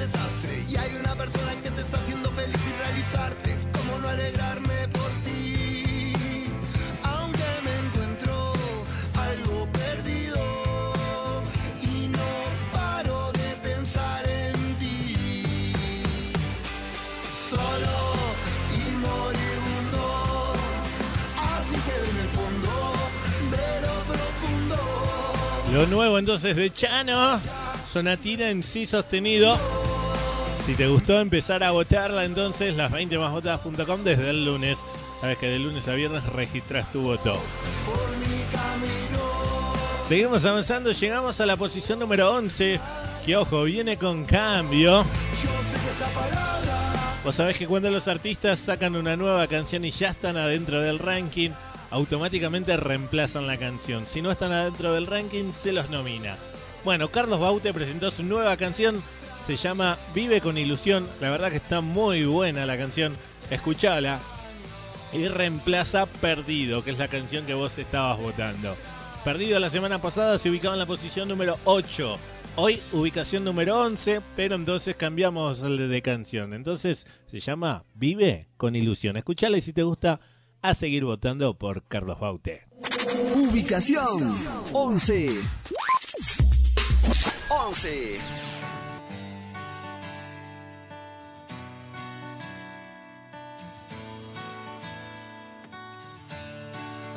[0.00, 0.64] desastre.
[0.66, 3.56] Y hay una persona que te está haciendo feliz y realizarte.
[3.72, 6.12] ¿Cómo no alegrarme por ti?
[7.02, 8.52] Aunque me encuentro
[9.14, 10.42] algo perdido.
[11.82, 12.30] Y no
[12.72, 15.16] paro de pensar en ti.
[17.50, 17.96] Solo
[18.80, 20.02] y moribundo.
[21.52, 22.72] Así que en el fondo
[23.54, 24.78] de lo profundo.
[25.74, 27.38] Lo nuevo entonces de Chano,
[27.86, 29.79] Sonatina en sí sostenido.
[30.64, 34.78] Si te gustó empezar a votarla entonces, las 20 másvotadas.com desde el lunes.
[35.20, 37.38] Sabes que de lunes a viernes registras tu voto.
[40.06, 42.80] Seguimos avanzando, llegamos a la posición número 11,
[43.24, 45.04] que ojo, viene con cambio.
[47.24, 50.98] Vos sabés que cuando los artistas sacan una nueva canción y ya están adentro del
[50.98, 51.50] ranking,
[51.90, 54.06] automáticamente reemplazan la canción.
[54.06, 56.36] Si no están adentro del ranking, se los nomina.
[56.84, 59.02] Bueno, Carlos Baute presentó su nueva canción,
[59.46, 61.08] se llama Vive con Ilusión.
[61.20, 63.16] La verdad que está muy buena la canción,
[63.50, 64.20] escuchala.
[65.12, 68.76] Y reemplaza Perdido, que es la canción que vos estabas votando.
[69.24, 72.18] Perdido la semana pasada se ubicaba en la posición número 8.
[72.56, 76.54] Hoy ubicación número 11, pero entonces cambiamos de canción.
[76.54, 79.16] Entonces se llama Vive con Ilusión.
[79.16, 80.20] Escuchala y si te gusta,
[80.62, 82.66] a seguir votando por Carlos Baute.
[83.34, 84.34] Ubicación
[84.72, 85.40] 11.
[87.50, 88.20] 11.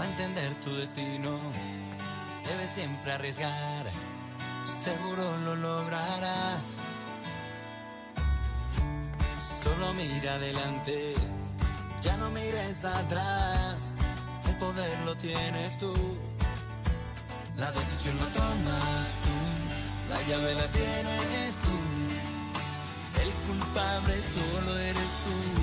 [0.03, 1.39] Para entender tu destino,
[2.45, 3.85] debes siempre arriesgar.
[4.83, 6.79] Seguro lo lograrás.
[9.39, 11.13] Solo mira adelante,
[12.01, 13.93] ya no mires atrás.
[14.45, 15.93] El poder lo tienes tú,
[17.55, 23.21] la decisión lo tomas tú, la llave la tienes tú.
[23.21, 25.62] El culpable solo eres tú.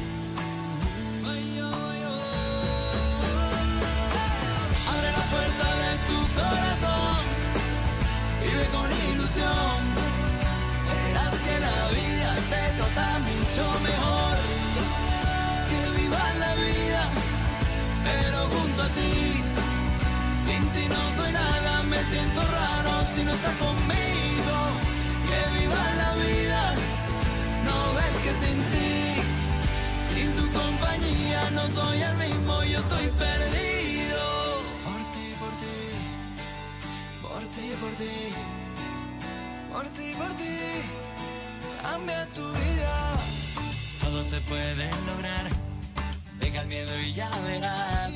[23.59, 24.57] Conmigo.
[25.29, 26.75] Que vivas la vida,
[27.65, 29.23] no ves que sin ti,
[30.09, 34.23] sin tu compañía no soy el mismo, yo estoy perdido.
[34.85, 35.77] Por ti, por ti,
[37.23, 38.13] por ti, por ti,
[39.73, 40.59] por ti, por ti,
[41.83, 42.95] cambia tu vida.
[44.03, 45.49] Todo se puede lograr,
[46.41, 48.13] deja el miedo y ya verás.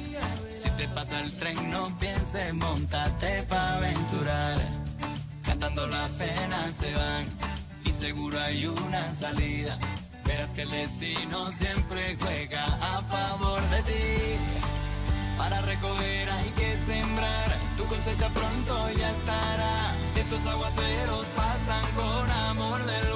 [0.51, 4.84] Si te pasa el tren, no pienses, montate pa' aventurar.
[5.65, 7.25] Cantando las penas se van
[7.87, 9.79] y seguro hay una salida.
[10.27, 14.37] Verás que el destino siempre juega a favor de ti.
[15.39, 19.95] Para recoger hay que sembrar, tu cosecha pronto ya estará.
[20.17, 23.14] Estos aguaceros pasan con amor del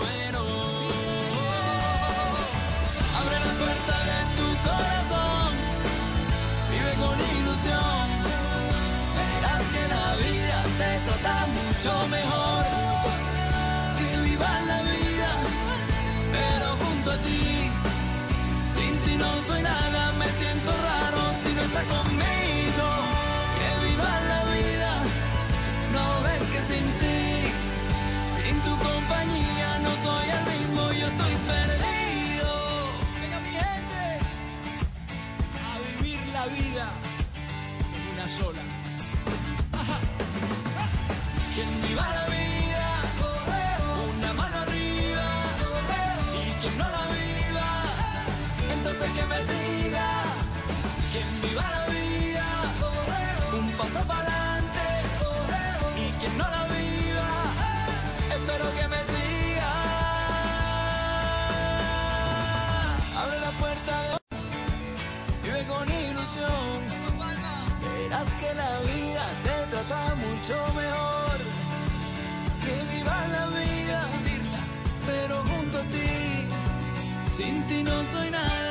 [68.49, 71.39] que la vida te trata mucho mejor.
[72.65, 74.07] Que viva la vida,
[75.07, 76.49] pero junto a ti,
[77.37, 78.68] sin ti no soy nada.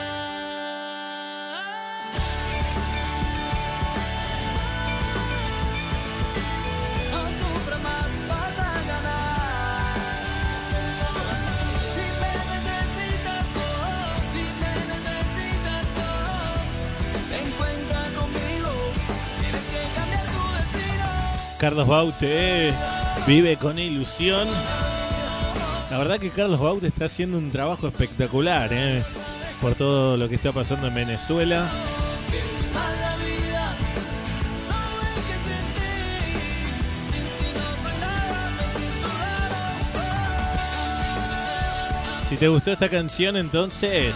[21.59, 22.73] Carlos Baute eh,
[23.25, 24.47] vive con ilusión.
[25.89, 29.03] La verdad que Carlos Baute está haciendo un trabajo espectacular eh,
[29.59, 31.67] por todo lo que está pasando en Venezuela.
[42.29, 44.15] Si te gustó esta canción, entonces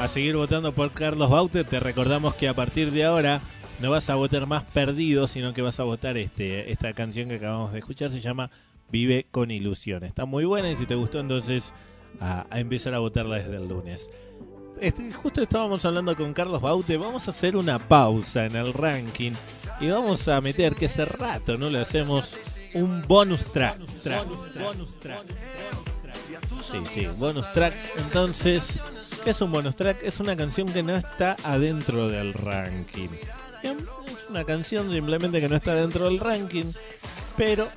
[0.00, 1.62] a seguir votando por Carlos Baute.
[1.62, 3.40] Te recordamos que a partir de ahora
[3.80, 7.36] no vas a votar más perdido, sino que vas a votar este, esta canción que
[7.36, 8.10] acabamos de escuchar.
[8.10, 8.50] Se llama
[8.90, 10.04] Vive con Ilusión.
[10.04, 11.72] Está muy buena y si te gustó, entonces
[12.20, 14.10] a, a empezar a votarla desde el lunes.
[14.80, 16.96] Este, justo estábamos hablando con Carlos Baute.
[16.96, 19.32] Vamos a hacer una pausa en el ranking
[19.80, 22.36] y vamos a meter que hace rato no le hacemos
[22.74, 23.78] un bonus track.
[24.02, 24.26] track,
[24.58, 25.26] bonus track.
[26.62, 27.74] Sí, sí, bonus track.
[27.98, 28.80] Entonces,
[29.24, 30.02] ¿qué es un bonus track?
[30.02, 33.08] Es una canción que no está adentro del ranking.
[33.62, 33.76] Es
[34.28, 36.66] una canción simplemente que no está dentro del ranking,
[37.36, 37.68] pero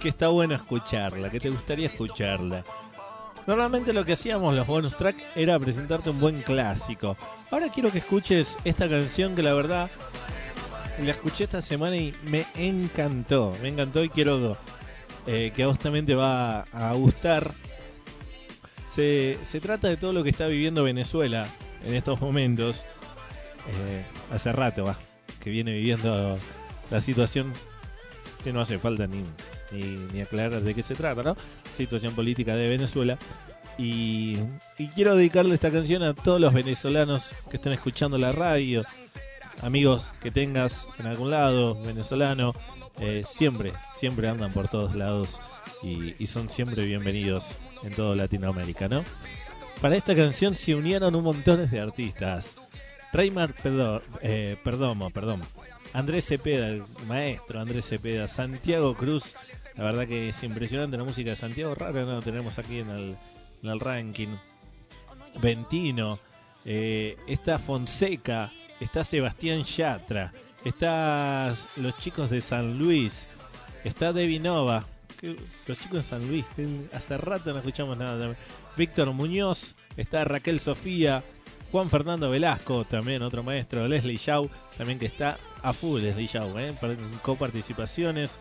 [0.00, 2.64] que está buena escucharla, que te gustaría escucharla.
[3.46, 7.16] Normalmente lo que hacíamos los bonus track era presentarte un buen clásico.
[7.50, 9.90] Ahora quiero que escuches esta canción que la verdad
[11.02, 13.56] la escuché esta semana y me encantó.
[13.62, 14.56] Me encantó y quiero
[15.26, 17.50] eh, que a vos también te va a gustar.
[18.86, 21.48] Se, se trata de todo lo que está viviendo Venezuela
[21.84, 22.84] en estos momentos.
[23.68, 24.98] Eh, hace rato va,
[25.40, 26.36] que viene viviendo
[26.90, 27.52] la situación
[28.42, 29.22] que no hace falta ni,
[29.72, 29.82] ni,
[30.12, 31.36] ni aclarar de qué se trata, ¿no?
[31.74, 33.18] Situación política de Venezuela.
[33.78, 34.38] Y,
[34.76, 38.84] y quiero dedicarle esta canción a todos los venezolanos que estén escuchando la radio,
[39.62, 42.54] amigos que tengas en algún lado, venezolano,
[43.00, 45.40] eh, siempre, siempre andan por todos lados
[45.82, 49.04] y, y son siempre bienvenidos en toda Latinoamérica, ¿no?
[49.80, 52.56] Para esta canción se unieron un montón de artistas.
[53.12, 55.42] Reymar Pedo- eh, Perdomo, perdón.
[55.92, 59.34] Andrés Cepeda, el maestro Andrés Cepeda, Santiago Cruz.
[59.76, 63.16] La verdad que es impresionante la música de Santiago, rara no la tenemos aquí en
[63.62, 64.28] el, ranking.
[65.40, 66.18] Ventino,
[66.64, 68.50] eh, está Fonseca,
[68.80, 70.32] está Sebastián Yatra,
[70.64, 73.28] está los chicos de San Luis,
[73.84, 74.84] está Devi Nova,
[75.20, 75.36] que-
[75.66, 76.44] los chicos de San Luis,
[76.92, 78.34] hace rato no escuchamos nada.
[78.76, 81.22] Víctor Muñoz, está Raquel Sofía,
[81.70, 86.58] Juan Fernando Velasco, también otro maestro, Leslie Shaw, también que está a full Leslie Shaw,
[86.58, 86.74] ¿eh?
[86.80, 88.38] Par- coparticipaciones,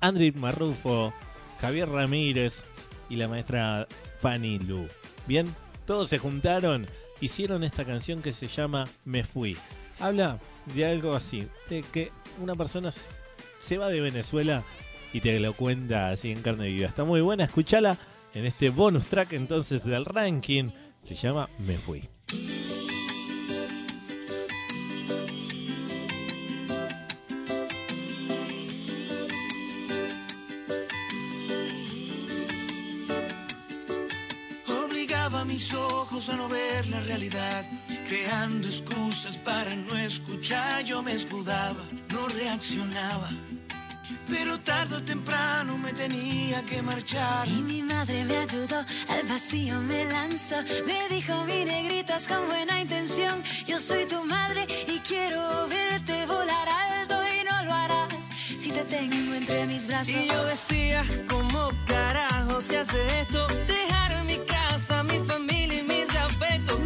[0.00, 1.12] Andrit Marrufo,
[1.60, 2.64] Javier Ramírez
[3.10, 3.86] y la maestra
[4.20, 4.88] Fanny Lu.
[5.26, 5.54] Bien,
[5.84, 6.86] todos se juntaron,
[7.20, 9.56] hicieron esta canción que se llama Me Fui.
[9.98, 10.38] Habla
[10.74, 12.10] de algo así, de que
[12.40, 12.90] una persona
[13.60, 14.64] se va de Venezuela
[15.12, 16.88] y te lo cuenta así en carne viva.
[16.88, 17.98] Está muy buena, escúchala
[18.32, 20.70] en este bonus track entonces del ranking.
[21.02, 22.08] Se llama Me Fui.
[35.50, 37.64] Mis ojos a no ver la realidad,
[38.08, 40.84] creando excusas para no escuchar.
[40.84, 41.82] Yo me escudaba,
[42.12, 43.30] no reaccionaba,
[44.28, 47.48] pero tarde o temprano me tenía que marchar.
[47.48, 48.78] Y mi madre me ayudó,
[49.14, 50.56] al vacío me lanzó.
[50.86, 53.42] Me dijo, mi negrita, con buena intención.
[53.66, 55.99] Yo soy tu madre y quiero verte
[59.08, 60.14] tengo entre mis brazos.
[60.14, 63.46] Y yo decía, ¿cómo carajo se hace esto?
[63.66, 66.78] Dejar mi casa, mi familia y mis afectos.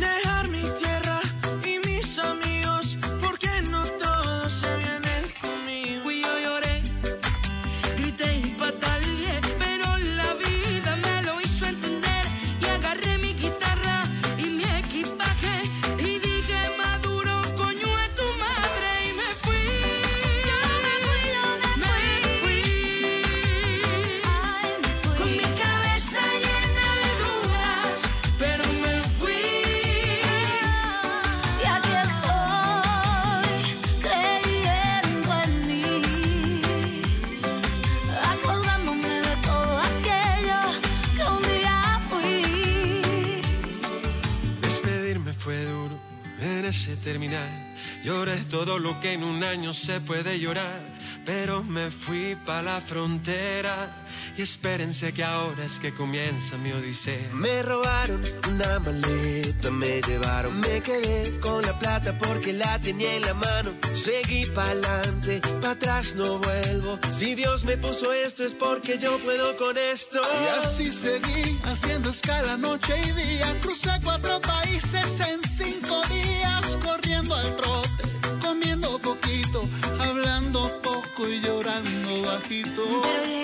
[48.04, 50.78] Lloré todo lo que en un año se puede llorar.
[51.24, 54.03] Pero me fui pa' la frontera.
[54.36, 57.30] Y espérense que ahora es que comienza mi odisea.
[57.34, 63.22] Me robaron una maleta, me llevaron, me quedé con la plata porque la tenía en
[63.22, 63.70] la mano.
[63.92, 66.98] Seguí pa'lante, pa' atrás no vuelvo.
[67.12, 70.18] Si Dios me puso esto es porque yo puedo con esto.
[70.20, 73.60] Y así seguí haciendo escala noche y día.
[73.60, 78.02] Crucé cuatro países en cinco días, corriendo al trote,
[78.42, 79.68] comiendo poquito,
[80.00, 82.82] hablando poco y llorando bajito.
[83.02, 83.43] Pero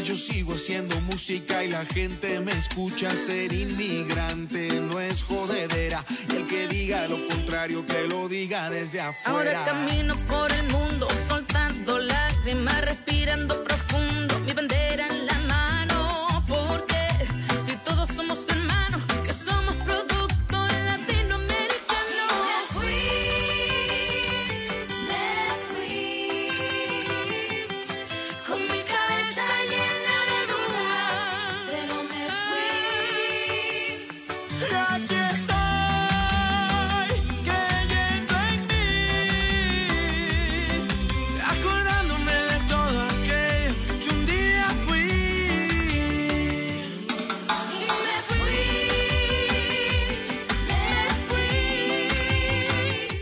[0.00, 3.10] Pues yo sigo haciendo música y la gente me escucha.
[3.10, 6.02] Ser inmigrante no es jodedera.
[6.32, 9.64] Y el que diga lo contrario, que lo diga desde Ahora afuera.
[9.66, 11.06] camino por el mundo,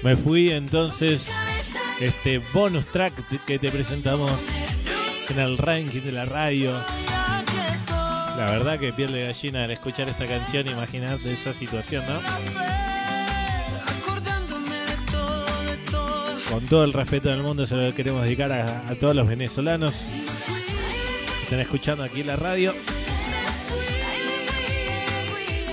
[0.09, 1.31] Me fui entonces
[2.01, 3.13] este bonus track
[3.45, 4.33] que te presentamos
[5.29, 6.73] en el ranking de la radio.
[8.39, 12.23] La verdad que piel de gallina al escuchar esta canción, imaginarte esa situación, ¿no?
[16.51, 20.07] Con todo el respeto del mundo se lo queremos dedicar a, todos los venezolanos
[21.37, 22.75] que están escuchando aquí la radio.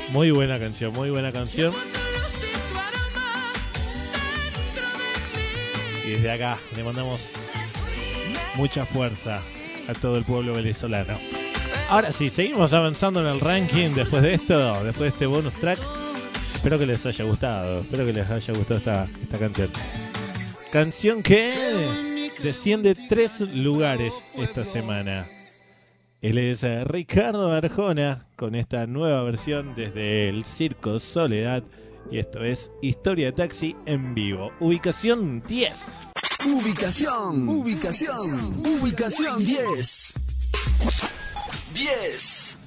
[0.09, 1.73] Muy buena canción, muy buena canción.
[6.05, 7.33] Y desde acá le mandamos
[8.55, 9.41] mucha fuerza
[9.87, 11.17] a todo el pueblo venezolano.
[11.89, 15.79] Ahora sí, seguimos avanzando en el ranking después de esto, después de este bonus track.
[16.53, 19.69] Espero que les haya gustado, espero que les haya gustado esta, esta canción.
[20.71, 21.53] Canción que
[22.41, 25.27] desciende tres lugares esta semana.
[26.21, 31.63] Él es Ricardo Arjona con esta nueva versión desde el Circo Soledad.
[32.11, 34.51] Y esto es Historia de Taxi en vivo.
[34.59, 36.07] Ubicación 10.
[36.47, 40.13] Ubicación, ubicación, ubicación 10.
[41.73, 42.59] 10.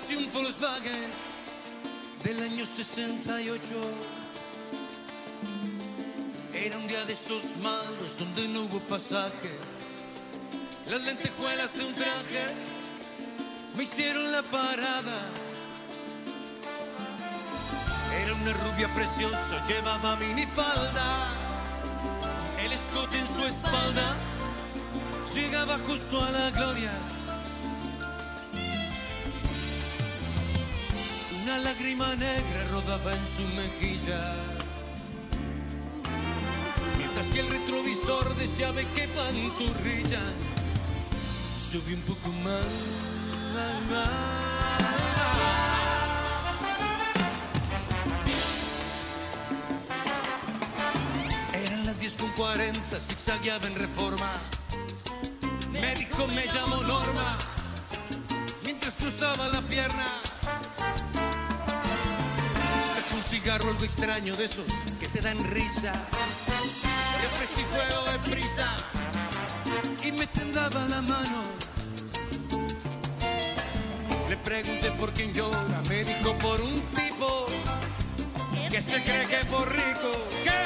[0.00, 1.10] Taxi un Volkswagen
[2.24, 3.60] del año 68.
[6.54, 9.50] Era un día de esos malos donde no hubo pasaje.
[10.88, 12.54] Las lentejuelas de un traje
[13.76, 15.20] me hicieron la parada.
[18.22, 21.28] Era una rubia preciosa, llevaba minifalda.
[22.64, 24.16] El escote en su espalda
[25.34, 27.19] llegaba justo a la gloria.
[31.50, 34.36] Una lágrima negra rodaba en su mejilla.
[36.96, 40.20] Mientras que el retrovisor deseaba que panturrilla.
[41.72, 42.66] Yo un poco más.
[51.52, 54.30] Eran las 10 con 40, zigzagueaba en reforma.
[55.72, 57.38] Me dijo, me llamo Norma,
[58.64, 60.29] mientras cruzaba la pierna.
[63.30, 64.66] Cigarro algo extraño de esos
[64.98, 65.92] que te dan risa.
[67.20, 68.68] Le ofrecí fuego de prisa
[70.02, 71.42] y me tendaba la mano.
[74.28, 77.46] Le pregunté por quién llora, me dijo por un tipo
[78.68, 80.10] que se cree que es por rico.
[80.42, 80.62] ¿Qué?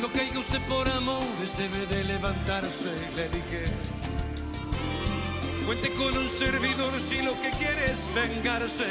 [0.00, 4.05] No caiga usted por amores, debe de levantarse, le dije.
[5.66, 8.86] Cuente con un servidor si lo que quiere es vengarse.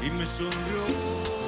[0.00, 1.41] Y me sonrió.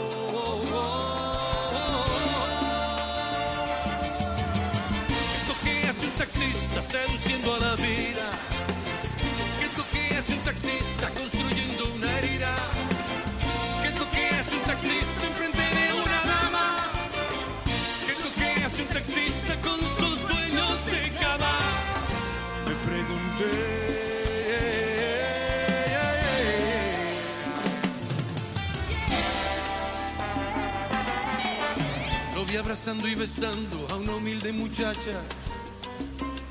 [32.75, 35.21] Abrazando y besando a una humilde muchacha.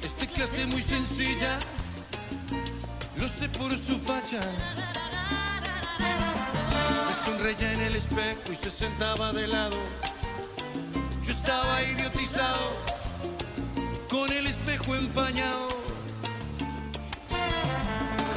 [0.01, 1.59] Este clase muy sencilla,
[3.17, 4.39] lo sé por su facha.
[5.99, 9.75] Me sonreía en el espejo y se sentaba de lado.
[11.25, 12.71] Yo estaba idiotizado,
[14.09, 15.67] con el espejo empañado.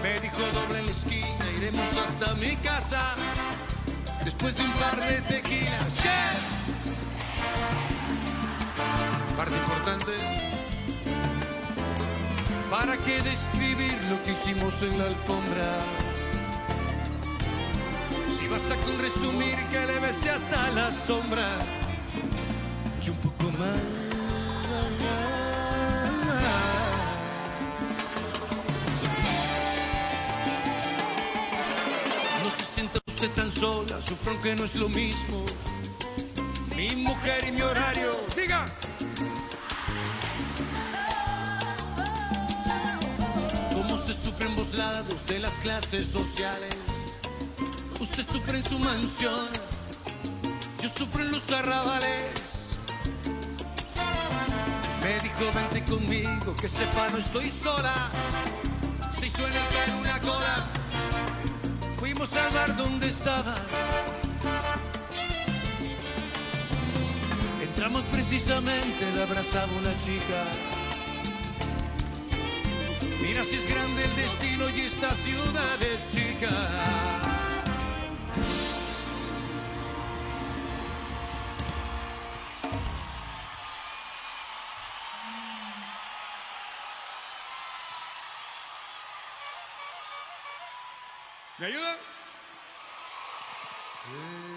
[0.02, 3.14] Me dijo doble en la esquina, iremos hasta mi casa.
[4.24, 5.94] Después de un par de tequilas.
[6.02, 6.55] ¿Qué?
[9.46, 10.12] Parte importante.
[12.68, 15.78] ¿Para qué describir lo que hicimos en la alfombra?
[18.36, 21.46] Si basta con resumir que le besé hasta la sombra
[23.04, 23.80] y un poco más.
[32.42, 35.44] No se sienta usted tan sola, sufro que no es lo mismo.
[36.76, 38.15] Mi mujer y mi horario,
[45.26, 46.74] de las clases sociales.
[48.00, 49.48] Usted sufre en su mansión,
[50.82, 52.30] yo sufro en los arrabales.
[55.02, 58.10] Me dijo vente conmigo, que sepa no estoy sola.
[59.18, 60.66] Si suena pelo una cola,
[61.98, 63.54] fuimos al bar donde estaba.
[67.62, 70.75] Entramos precisamente, le abrazaba una chica.
[73.36, 76.48] Mira si es grande el destino y esta ciudad es chica.
[91.58, 91.96] ¿Me ayuda?
[94.04, 94.55] ¿Qué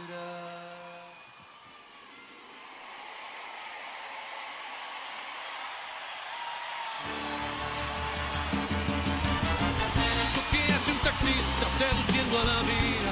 [12.20, 13.12] seduciendo a la vida?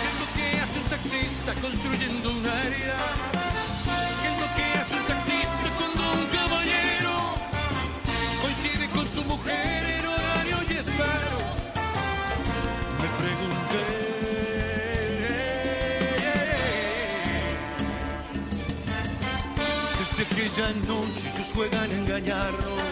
[0.00, 2.96] ¿Qué es lo que hace un taxista construyendo una herida?
[4.20, 7.14] ¿Qué es lo que hace un taxista cuando un caballero
[8.42, 11.38] coincide con su mujer en horario y espero?
[13.00, 13.84] Me pregunté.
[19.98, 22.82] Desde aquella noche ellos juegan a engañarnos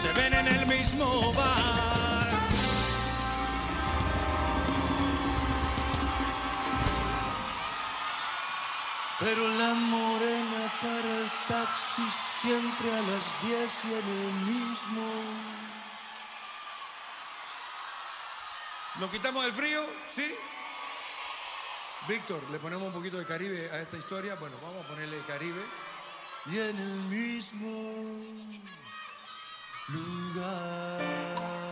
[0.00, 1.77] se ven en el mismo bar.
[9.28, 12.02] Pero la morena para el taxi
[12.40, 15.02] siempre a las 10 y en el mismo.
[18.98, 19.84] ¿Nos quitamos el frío?
[20.16, 20.34] ¿Sí?
[22.08, 24.34] Víctor, ¿le ponemos un poquito de Caribe a esta historia?
[24.36, 25.62] Bueno, vamos a ponerle Caribe.
[26.46, 28.24] Y en el mismo
[29.88, 31.67] lugar.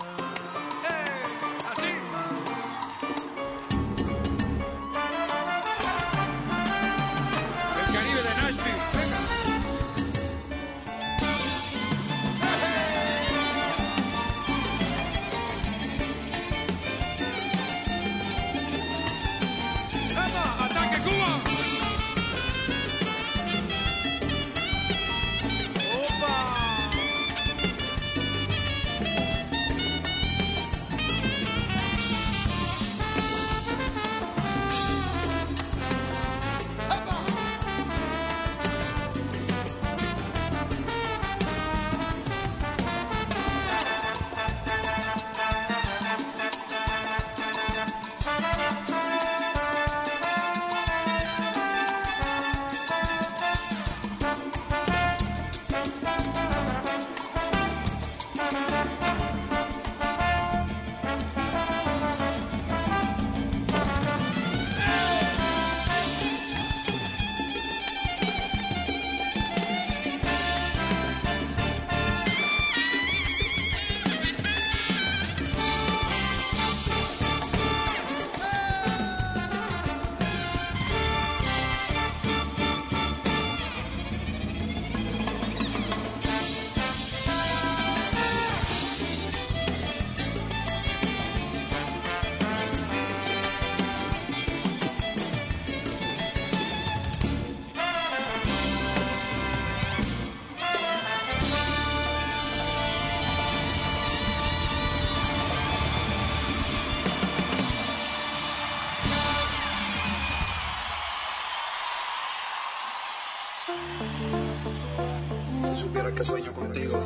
[116.17, 116.99] Contigo.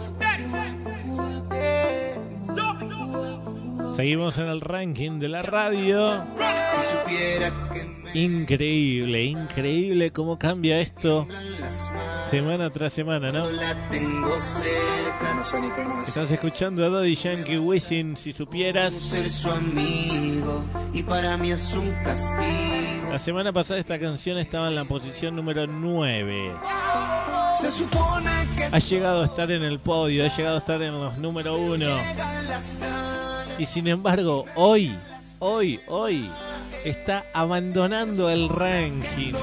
[3.97, 6.25] Seguimos en el ranking de la radio.
[8.15, 11.27] Increíble, increíble cómo cambia esto
[12.31, 13.45] semana tras semana, ¿no?
[16.07, 18.95] Estás escuchando a Daddy Yankee Wisin, si supieras.
[18.95, 20.63] ser su amigo
[20.93, 23.11] y para mí es un castigo.
[23.11, 26.55] La semana pasada esta canción estaba en la posición número 9.
[27.61, 27.87] Se
[28.73, 31.95] Ha llegado a estar en el podio, ha llegado a estar en los número uno.
[33.59, 34.97] Y sin embargo, hoy,
[35.41, 36.31] hoy, hoy,
[36.85, 39.35] está abandonando el ranking.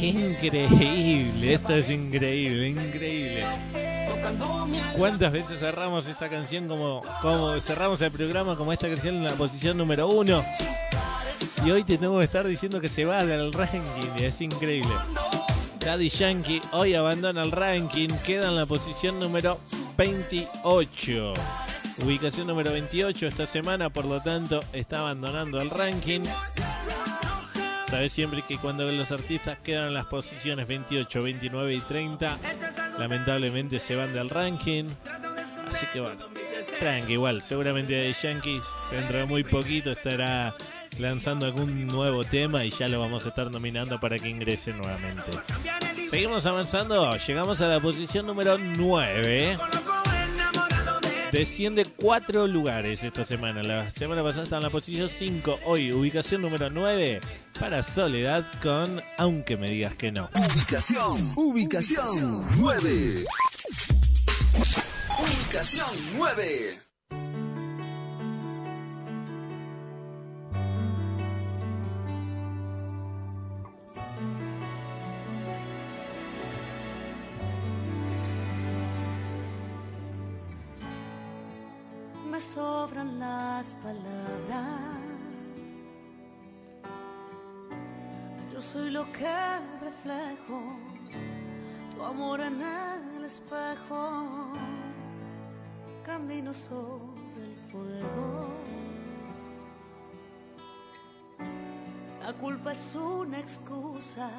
[0.00, 3.44] Increíble, esto es increíble, increíble.
[4.96, 9.34] ¿Cuántas veces cerramos esta canción como, como cerramos el programa como esta canción en la
[9.34, 10.42] posición número uno?
[11.64, 13.80] Y hoy te tengo que estar diciendo que se va del ranking,
[14.16, 14.94] es increíble.
[15.84, 19.58] Daddy Yankee hoy abandona el ranking, queda en la posición número
[19.96, 21.34] 28.
[22.04, 26.20] Ubicación número 28 esta semana, por lo tanto, está abandonando el ranking.
[27.88, 32.38] Sabes siempre que cuando los artistas quedan en las posiciones 28, 29 y 30,
[32.98, 34.84] lamentablemente se van del ranking.
[35.68, 36.24] Así que bueno,
[36.78, 40.54] tranqui igual, seguramente de Yankees dentro de muy poquito estará
[40.98, 45.30] lanzando algún nuevo tema y ya lo vamos a estar nominando para que ingrese nuevamente.
[46.10, 49.58] Seguimos avanzando, llegamos a la posición número 9.
[51.32, 53.62] Desciende cuatro lugares esta semana.
[53.62, 55.60] La semana pasada estaba en la posición 5.
[55.64, 57.20] Hoy, ubicación número 9
[57.58, 60.28] para Soledad con Aunque me digas que no.
[60.34, 63.24] Ubicación, ubicación 9.
[65.18, 65.88] Ubicación
[66.18, 66.91] 9.
[82.94, 84.98] Las palabras.
[88.52, 89.34] Yo soy lo que
[89.80, 90.76] reflejo,
[91.94, 92.60] tu amor en
[93.16, 94.52] el espejo.
[96.04, 98.48] Camino sobre el fuego.
[102.20, 104.30] La culpa es una excusa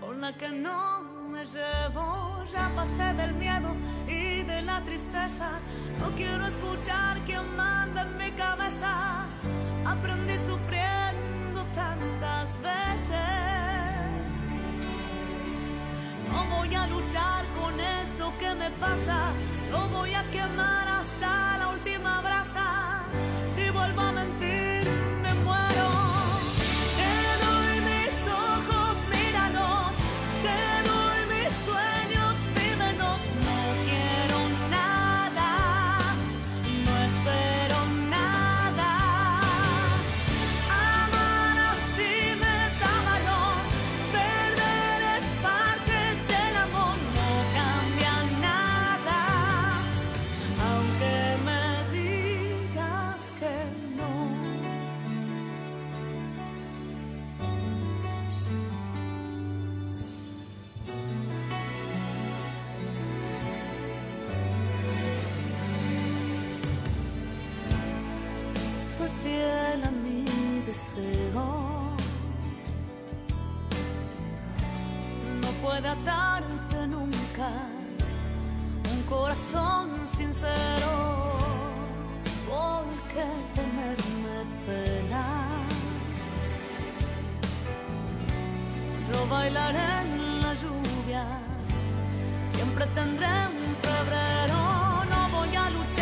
[0.00, 1.13] con la que no
[1.44, 2.44] llevo.
[2.52, 3.76] Ya pasé del miedo
[4.06, 5.50] y de la tristeza.
[6.00, 9.26] No quiero escuchar quien manda en mi cabeza.
[9.84, 13.18] Aprendí sufriendo tantas veces.
[16.30, 19.32] No voy a luchar con esto que me pasa.
[19.70, 23.03] Yo voy a quemar hasta la última brasa.
[75.94, 77.50] No puede atarte nunca
[78.92, 80.92] un corazón sincero.
[82.48, 85.24] Porque tenerme pena.
[89.12, 91.24] Yo bailaré en la lluvia.
[92.52, 94.58] Siempre tendré un febrero.
[95.10, 95.93] No voy a luchar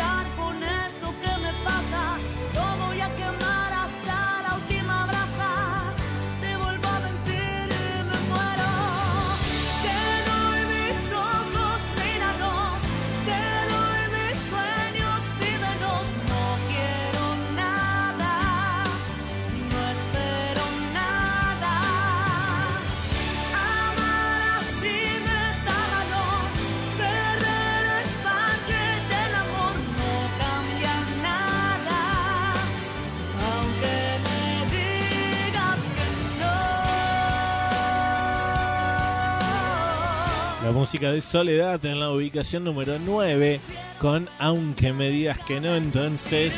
[40.73, 43.59] música de Soledad en la ubicación número 9
[43.99, 46.53] con Aunque me digas que no, entonces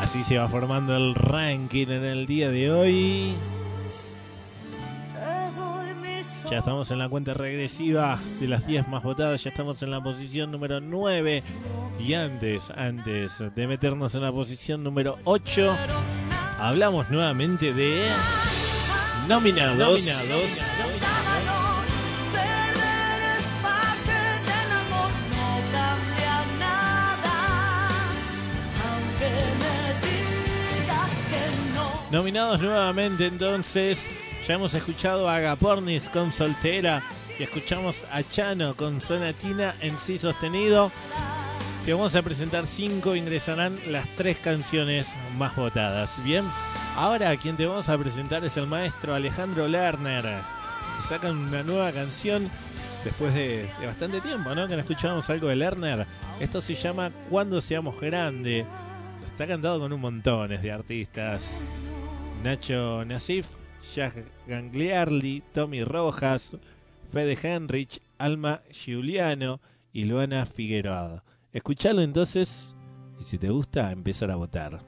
[0.00, 3.34] así se va formando el ranking en el día de hoy.
[6.48, 10.00] Ya estamos en la cuenta regresiva de las 10 más votadas, ya estamos en la
[10.00, 11.42] posición número 9.
[11.98, 15.76] Y antes, antes de meternos en la posición número 8,
[16.60, 18.04] hablamos nuevamente de
[19.28, 19.78] nominados.
[19.78, 20.89] nominados.
[32.10, 34.10] Nominados nuevamente entonces.
[34.46, 37.04] Ya hemos escuchado a Agapornis con Soltera
[37.38, 40.90] y escuchamos a Chano con Sonatina en Si sostenido.
[41.84, 46.22] Te vamos a presentar cinco, ingresarán las tres canciones más votadas.
[46.24, 46.44] Bien,
[46.96, 50.24] ahora quien te vamos a presentar es el maestro Alejandro Lerner,
[51.06, 52.50] sacan una nueva canción
[53.04, 54.66] después de, de bastante tiempo, ¿no?
[54.66, 56.06] Que no escuchábamos algo de Lerner.
[56.40, 58.66] Esto se llama Cuando seamos grande.
[59.24, 61.62] Está cantado con un montón de artistas.
[62.42, 63.48] Nacho Nasif,
[63.94, 64.14] Jack
[64.46, 66.56] Gangliardi, Tommy Rojas,
[67.12, 69.60] Fede Henrich, Alma Giuliano
[69.92, 71.22] y Luana Figueroa.
[71.52, 72.74] Escuchalo entonces
[73.18, 74.80] y si te gusta, empezar a votar.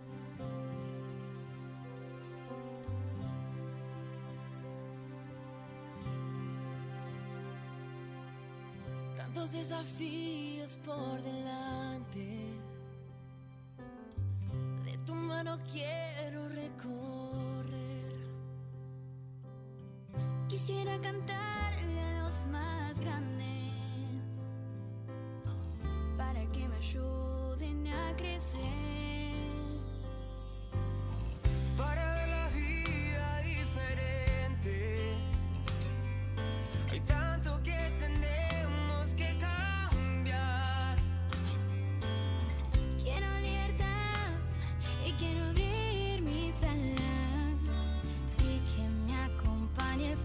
[9.14, 12.38] Tantos desafíos por delante.
[14.86, 16.01] De tu mano quiero
[20.52, 23.72] Quisiera cantarle a los más grandes
[26.18, 28.92] para que me ayuden a crecer.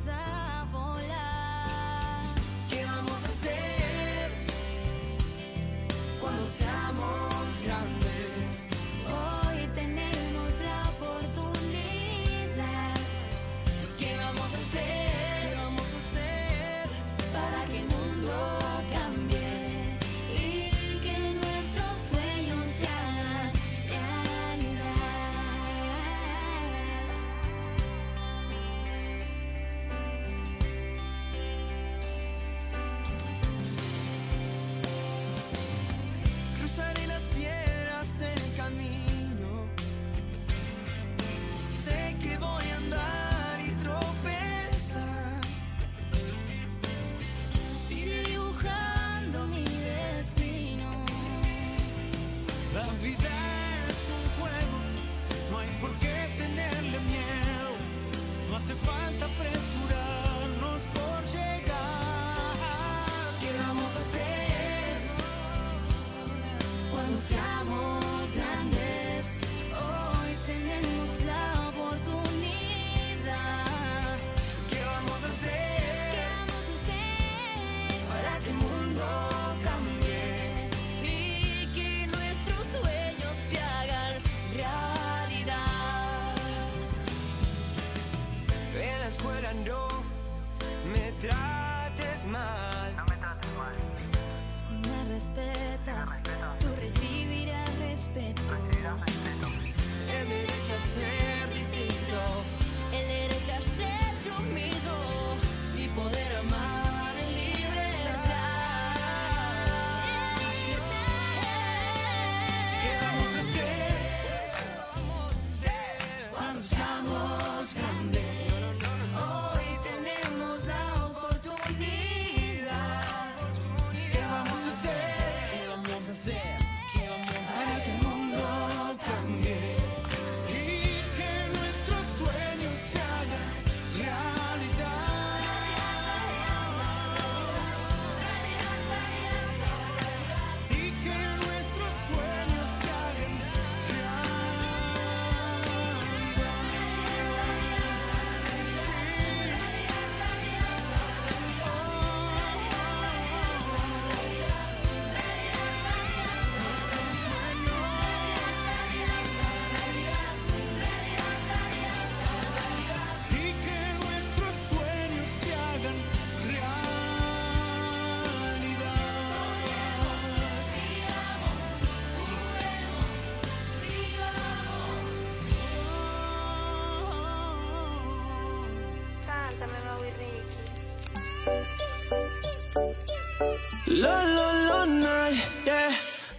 [0.08, 2.22] A volar.
[2.70, 4.32] ¿Qué vamos a hacer
[6.20, 8.07] cuando seamos grandes?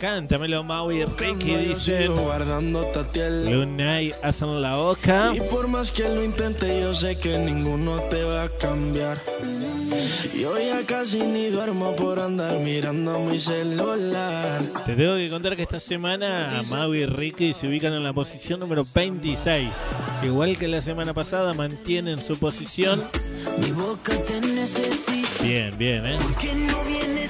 [0.09, 0.59] Lo, lo, lo, night, yeah.
[0.59, 2.16] Cántamelo, Maui Ricky, dicen.
[3.44, 5.32] Lunay, hacen la boca.
[5.35, 9.20] Y por más que lo intente, yo sé que ninguno te va a cambiar.
[10.35, 14.62] Yo ya casi ni duermo por andar mirando mi celular.
[14.86, 18.60] Te tengo que contar que esta semana Mau y Ricky se ubican en la posición
[18.60, 19.68] número 26.
[20.22, 23.02] Igual que la semana pasada, mantienen su posición.
[23.60, 25.44] Mi boca te necesita.
[25.44, 26.16] Bien, bien, ¿eh?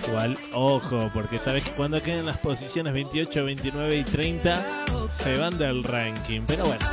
[0.06, 5.58] Igual, ojo, porque sabes que cuando queden las posiciones 28, 29 y 30, se van
[5.58, 6.42] del ranking.
[6.46, 6.86] Pero bueno.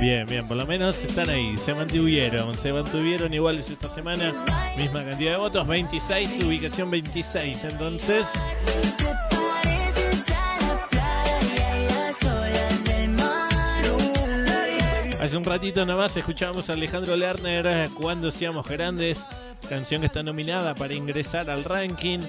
[0.00, 4.34] Bien, bien, por lo menos están ahí, se mantuvieron, se mantuvieron iguales esta semana,
[4.76, 8.26] misma cantidad de votos, 26, ubicación 26, entonces
[15.24, 19.26] hace un ratito nomás escuchábamos a Alejandro Lerner, eh, Cuando seamos grandes,
[19.64, 22.20] canción que está nominada para ingresar al ranking,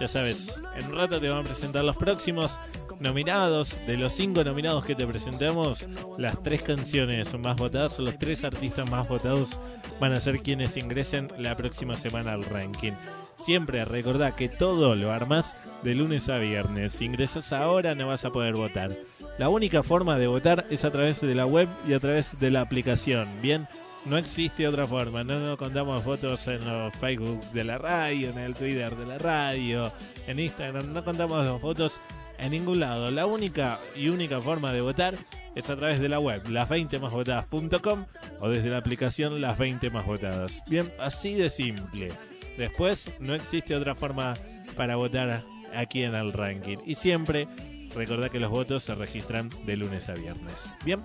[0.00, 2.58] ya sabes, en un rato te van a presentar los próximos
[3.00, 5.88] nominados, de los cinco nominados que te presentamos,
[6.18, 9.58] las tres canciones más votadas los tres artistas más votados
[10.00, 12.92] van a ser quienes ingresen la próxima semana al ranking.
[13.36, 16.92] Siempre recordá que todo lo armas de lunes a viernes.
[16.92, 18.92] Si ingresas ahora no vas a poder votar.
[19.38, 22.50] La única forma de votar es a través de la web y a través de
[22.50, 23.28] la aplicación.
[23.42, 23.66] Bien,
[24.04, 25.24] no existe otra forma.
[25.24, 29.18] No, no contamos votos en los Facebook de la radio, en el Twitter de la
[29.18, 29.92] radio,
[30.26, 30.92] en Instagram.
[30.92, 32.00] No contamos los votos
[32.38, 33.10] en ningún lado.
[33.10, 35.14] La única y única forma de votar
[35.54, 38.06] es a través de la web, las20másvotadas.com
[38.40, 40.62] o desde la aplicación Las 20 Más Votadas.
[40.66, 42.12] Bien, así de simple.
[42.58, 44.34] Después no existe otra forma
[44.76, 45.42] para votar
[45.74, 46.78] aquí en el ranking.
[46.86, 47.48] Y siempre
[47.94, 50.70] recordá que los votos se registran de lunes a viernes.
[50.84, 51.00] Bien.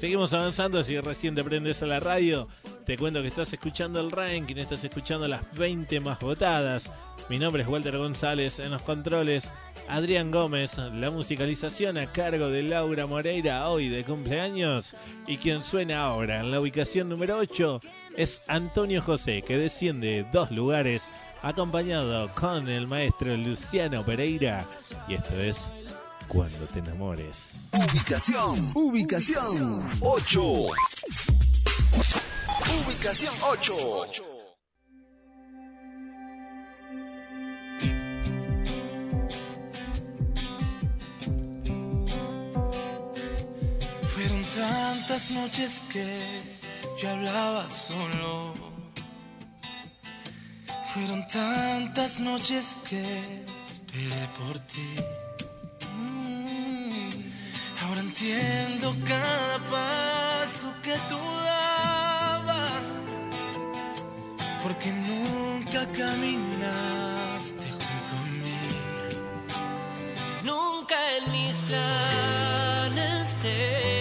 [0.00, 2.48] Seguimos avanzando, si recién te prendes a la radio,
[2.86, 6.90] te cuento que estás escuchando el ranking, estás escuchando las 20 más votadas.
[7.28, 9.52] Mi nombre es Walter González en los controles.
[9.88, 14.96] Adrián Gómez, la musicalización a cargo de Laura Moreira, hoy de cumpleaños.
[15.26, 17.82] Y quien suena ahora en la ubicación número 8
[18.16, 21.10] es Antonio José, que desciende dos lugares,
[21.42, 24.64] acompañado con el maestro Luciano Pereira.
[25.08, 25.70] Y esto es
[26.32, 27.70] Cuando te enamores.
[27.72, 30.40] Ubicación, ubicación 8.
[32.86, 33.76] Ubicación 8.
[44.14, 46.20] Fueron tantas noches que
[47.02, 48.54] yo hablaba solo.
[50.94, 53.02] Fueron tantas noches que
[53.68, 54.94] esperé por ti.
[58.20, 63.00] Entiendo cada paso que tú dabas.
[64.62, 68.60] Porque nunca caminaste junto a mí.
[70.42, 73.99] Nunca en mis planes te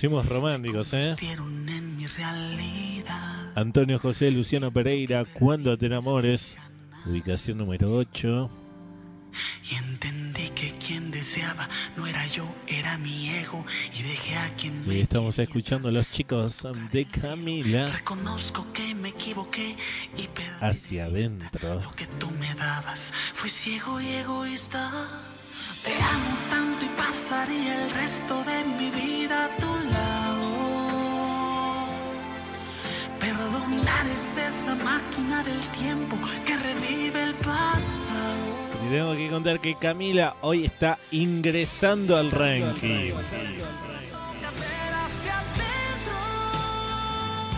[0.00, 1.14] pusimos románticos, ¿eh?
[1.20, 3.52] dieron en mi realidad.
[3.54, 6.56] Antonio José Luciano Pereira, Cuando te enamores.
[7.04, 8.50] Ubicación número 8.
[9.70, 11.68] Y entendí que quien deseaba
[11.98, 13.62] no era yo, era mi ego.
[13.92, 19.10] Y dejé a quien Y estamos escuchando a los chicos de Camila reconozco que me
[19.10, 19.76] equivoqué
[20.16, 21.82] y perdí hacia adentro.
[21.82, 23.12] lo que tú me dabas.
[23.34, 24.90] Fui ciego y egoísta.
[25.84, 28.99] Te amo tanto y pasaría el resto de mi vida
[38.90, 43.12] tengo que contar que Camila hoy está ingresando al ranking.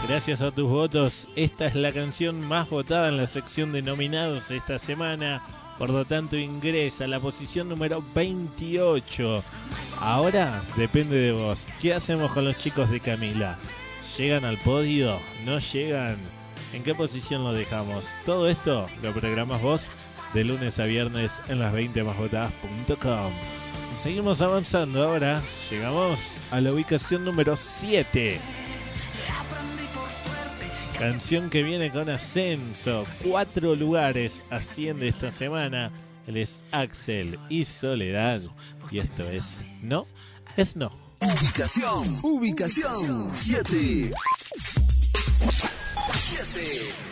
[0.06, 4.50] Gracias a tus votos, esta es la canción más votada en la sección de nominados
[4.50, 5.42] esta semana.
[5.78, 9.42] Por lo tanto, ingresa a la posición número 28.
[10.00, 11.66] Ahora depende de vos.
[11.80, 13.58] ¿Qué hacemos con los chicos de Camila?
[14.18, 15.18] ¿Llegan al podio?
[15.46, 16.18] ¿No llegan?
[16.74, 18.06] ¿En qué posición lo dejamos?
[18.26, 19.90] Todo esto lo programas vos
[20.34, 23.32] de lunes a viernes en las 20 másvotadas.com.
[24.02, 25.42] Seguimos avanzando ahora.
[25.70, 28.40] Llegamos a la ubicación número 7.
[30.98, 33.06] Canción que viene con ascenso.
[33.22, 35.90] Cuatro lugares asciende esta semana.
[36.26, 38.40] Él es Axel y Soledad.
[38.90, 40.06] Y esto es No,
[40.56, 40.90] es No.
[41.20, 44.12] Ubicación, ubicación 7.
[46.14, 47.11] 7.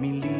[0.00, 0.39] mi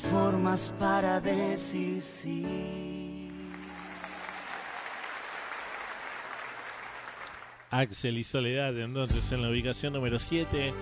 [0.00, 3.30] Formas para decir sí.
[7.70, 10.74] Axel y Soledad, entonces en la ubicación número 7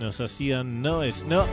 [0.00, 1.46] nos hacían No es No.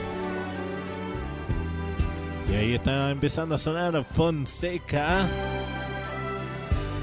[2.51, 5.27] Y ahí está empezando a sonar Fonseca.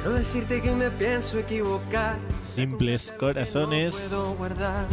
[0.05, 2.17] No decirte que me pienso equivocar.
[2.41, 4.09] Simples corazones.
[4.09, 4.87] Puedo guardar.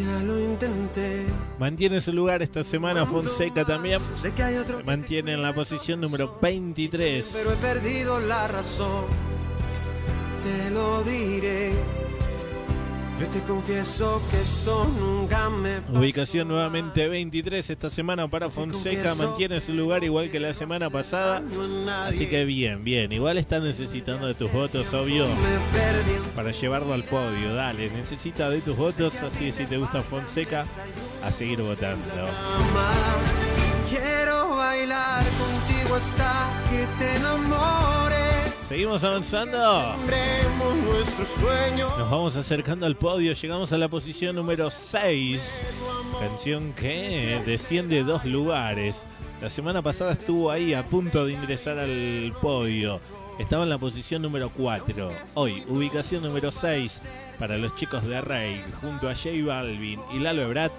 [0.00, 1.24] Ya lo intenté.
[1.58, 4.00] Mantiene su lugar esta semana Fonseca también.
[4.16, 7.30] Sé que hay otro mantiene en la posición número 23.
[7.32, 9.04] pero he perdido la razón.
[10.42, 11.72] Te lo diré.
[13.20, 15.98] Yo te confieso que esto nunca me pasó.
[15.98, 19.14] Ubicación nuevamente 23 esta semana para Fonseca.
[19.14, 21.42] Mantiene su lugar igual que la semana pasada.
[22.06, 23.12] Así que bien, bien.
[23.12, 25.26] Igual está necesitando de tus votos, obvio.
[26.34, 27.54] Para llevarlo al podio.
[27.54, 29.22] Dale, necesita de tus votos.
[29.22, 30.66] Así que si te gusta Fonseca,
[31.22, 32.04] a seguir votando.
[33.88, 38.03] Quiero bailar contigo hasta que te enamores.
[38.66, 39.58] Seguimos avanzando.
[41.98, 45.64] Nos vamos acercando al podio, llegamos a la posición número 6.
[46.18, 49.06] Canción que desciende dos lugares.
[49.42, 53.02] La semana pasada estuvo ahí a punto de ingresar al podio.
[53.38, 55.10] Estaba en la posición número 4.
[55.34, 57.02] Hoy, ubicación número 6
[57.38, 60.72] para los chicos de Rey, junto a J Balvin y Lalo Ebrat.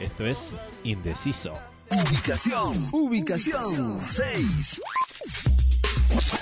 [0.00, 0.54] Esto es
[0.84, 1.58] Indeciso.
[1.90, 4.80] Ubicación, ubicación 6.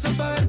[0.00, 0.39] una razón para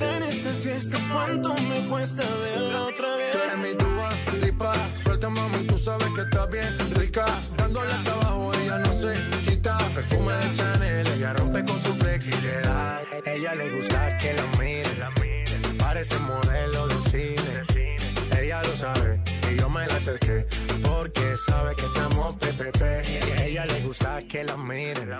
[0.00, 0.98] en esta fiesta.
[1.12, 3.32] ¿Cuánto me cuesta verla otra vez?
[3.32, 4.10] Tú eres mi tuba,
[4.40, 4.72] lipa,
[5.02, 7.26] suelta mami, tú sabes que está bien rica.
[7.56, 9.14] Dándole hasta abajo, ella no se
[9.46, 9.78] quita.
[9.94, 13.00] Perfume de Chanel, ella rompe con su flexibilidad.
[13.24, 14.90] Ella le gusta que la mire,
[15.78, 17.62] parece modelo de cine.
[18.40, 19.20] Ella lo sabe
[19.52, 20.46] y yo me la acerqué
[20.82, 22.82] porque sabe que estamos PPP.
[23.08, 25.10] Y a ella le gusta que la miren,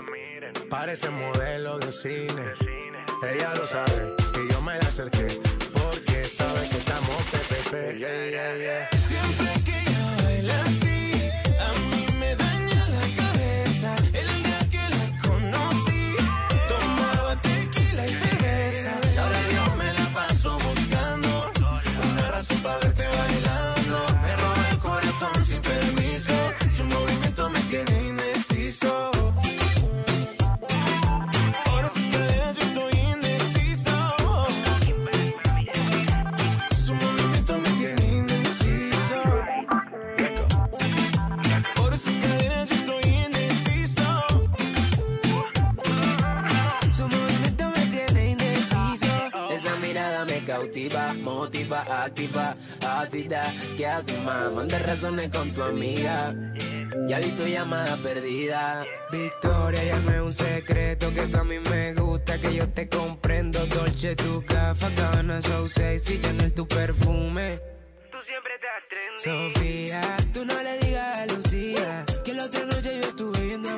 [0.69, 2.53] parece modelo de cine.
[3.23, 5.27] Ella lo sabe y me la acerqué
[5.73, 7.97] porque sabe que estamos PPP.
[7.97, 8.89] Yeah, yeah, yeah.
[8.97, 10.90] Siempre que ella baila así,
[51.83, 52.55] motiva, activa,
[52.99, 53.53] ácida.
[53.77, 54.51] ¿Qué haces, más?
[54.51, 56.33] Manda razones con tu amiga.
[57.07, 58.85] Ya vi tu llamada perdida.
[59.11, 62.87] Victoria, ya no es un secreto que tú a mí me gusta, que yo te
[62.87, 63.65] comprendo.
[63.67, 67.59] Dolce, tu café, cabana, so sexy, Chanel, tu perfume.
[68.11, 68.71] Tú siempre te.
[69.17, 70.01] Sofía,
[70.33, 73.77] tú no le digas a Lucía que la otra noche yo estuve viendo a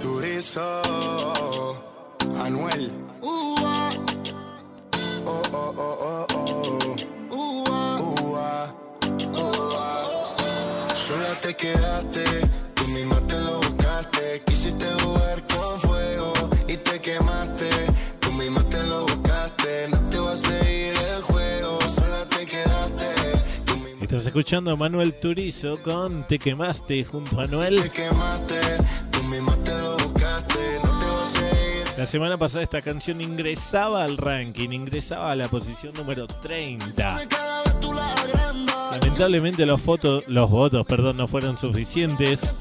[0.00, 0.82] Turizo,
[2.44, 2.92] Anuel.
[3.22, 3.90] Ua.
[5.26, 6.96] Oh, oh, oh, oh, oh.
[7.30, 8.00] Ua.
[8.22, 8.74] Ua.
[9.34, 10.94] Ua.
[10.94, 12.24] Sola te quedaste,
[12.74, 14.42] tú misma te lo buscaste.
[14.46, 16.32] Quisiste jugar con fuego
[16.68, 17.68] y te quemaste.
[18.20, 21.78] Tú misma te lo buscaste, no te va a seguir el juego.
[21.88, 23.06] Sola te quedaste,
[24.00, 27.82] Estás escuchando a Manuel Turizo con Te quemaste junto a Anuel.
[27.82, 28.60] te quemaste.
[29.10, 29.87] Tú misma te lo
[30.40, 31.94] no te a.
[31.98, 37.20] La semana pasada esta canción ingresaba al ranking, ingresaba a la posición número 30.
[38.92, 42.60] Lamentablemente los, fotos, los votos perdón, no fueron suficientes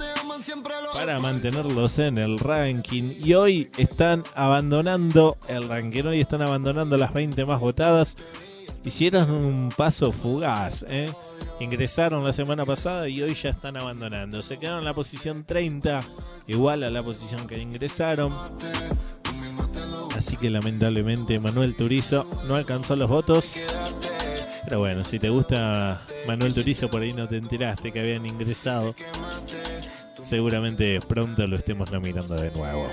[0.94, 7.14] para mantenerlos en el ranking y hoy están abandonando el ranking, hoy están abandonando las
[7.14, 8.18] 20 más votadas.
[8.84, 11.10] Hicieron un paso fugaz, ¿eh?
[11.60, 14.42] Ingresaron la semana pasada y hoy ya están abandonando.
[14.42, 16.02] Se quedaron en la posición 30,
[16.48, 18.34] igual a la posición que ingresaron.
[20.16, 23.56] Así que lamentablemente Manuel Turizo no alcanzó los votos.
[24.66, 28.96] Pero bueno, si te gusta Manuel Turizo, por ahí no te enteraste que habían ingresado.
[30.24, 32.90] Seguramente pronto lo estemos nominando de nuevo.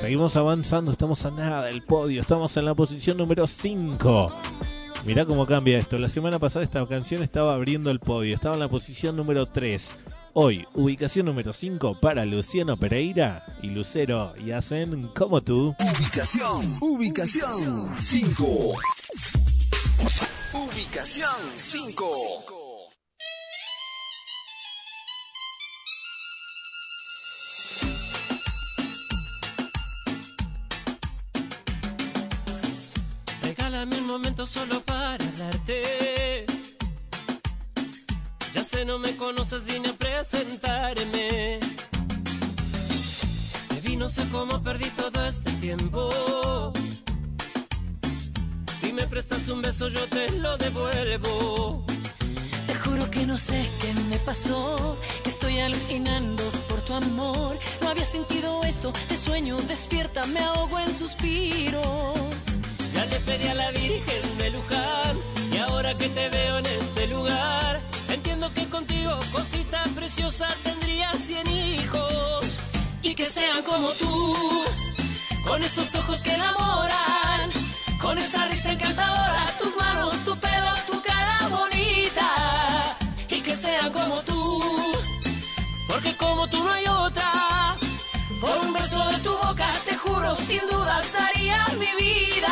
[0.00, 4.32] Seguimos avanzando, estamos a nada del podio, estamos en la posición número 5.
[5.06, 5.98] Mirá cómo cambia esto.
[5.98, 9.96] La semana pasada esta canción estaba abriendo el podio, estaba en la posición número 3.
[10.34, 15.74] Hoy, ubicación número 5 para Luciano Pereira y Lucero y hacen como tú.
[15.80, 18.74] Ubicación, ubicación 5.
[20.52, 22.57] Ubicación 5.
[33.78, 36.44] Regálame un momento solo para hablarte.
[38.52, 41.60] Ya sé, no me conoces, vine a presentarme.
[43.70, 46.72] Me vi, no sé cómo perdí todo este tiempo.
[48.80, 51.86] Si me prestas un beso, yo te lo devuelvo.
[52.66, 57.56] Te juro que no sé qué me pasó, que estoy alucinando por tu amor.
[57.80, 62.47] No había sentido esto, te sueño, despierta, me ahogo en suspiros.
[62.98, 65.16] Ya le pedí a la Virgen de Luján
[65.52, 71.46] y ahora que te veo en este lugar, entiendo que contigo, cosita preciosa, tendría cien
[71.46, 72.44] hijos
[73.00, 74.64] Y que sean como tú,
[75.46, 77.52] con esos ojos que enamoran,
[78.02, 82.28] con esa risa encantadora, tus manos, tu pelo, tu cara bonita.
[83.28, 84.42] Y que sean como tú,
[85.86, 87.76] porque como tú no hay otra.
[88.40, 92.47] por un beso de tu boca, te juro, sin dudas daría mi vida.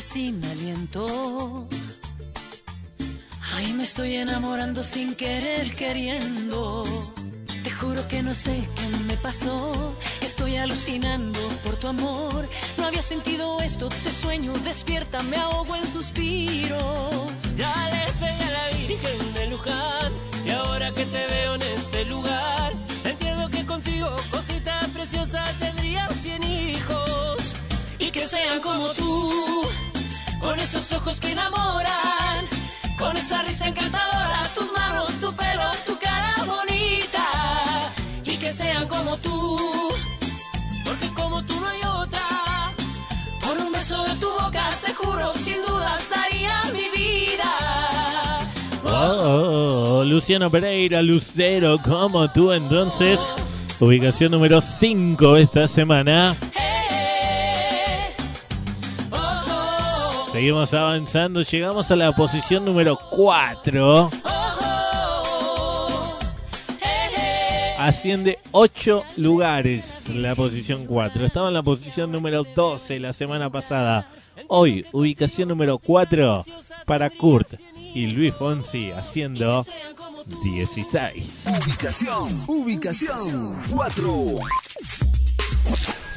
[0.00, 1.68] Sin aliento.
[3.54, 6.84] Ay, me estoy enamorando sin querer, queriendo.
[7.62, 12.48] Te juro que no sé qué me pasó, estoy alucinando por tu amor.
[12.76, 17.54] No había sentido esto, te sueño, despierta, me ahogo en suspiros.
[17.56, 20.12] Ya le pedí a la Virgen de Luján
[20.44, 22.72] y ahora que te veo en este lugar,
[23.04, 27.54] entiendo que contigo, cosita preciosa, tendría cien hijos.
[27.98, 29.63] Y que sean como tú,
[30.44, 32.44] con esos ojos que enamoran,
[32.98, 37.26] con esa risa encantadora, tus manos, tu pelo, tu cara bonita.
[38.26, 39.58] Y que sean como tú,
[40.84, 42.74] porque como tú no hay otra.
[43.42, 47.50] por un beso de tu boca, te juro, sin dudas daría mi vida.
[48.84, 53.34] Oh, Luciano Pereira, Lucero, como tú entonces.
[53.80, 56.36] Ubicación número 5 esta semana.
[60.34, 64.10] Seguimos avanzando, llegamos a la posición número 4.
[67.78, 71.24] Asciende 8 lugares la posición 4.
[71.24, 74.08] Estaba en la posición número 12 la semana pasada.
[74.48, 76.44] Hoy, ubicación número 4
[76.84, 77.54] para Kurt
[77.94, 79.64] y Luis Fonsi haciendo
[80.42, 81.44] 16.
[81.46, 84.12] Ubicación, ubicación 4.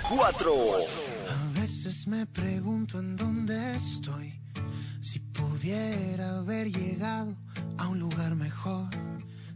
[0.10, 1.07] 4.
[2.08, 4.34] Me pregunto en dónde estoy.
[5.02, 7.36] Si pudiera haber llegado
[7.78, 8.88] a un lugar mejor.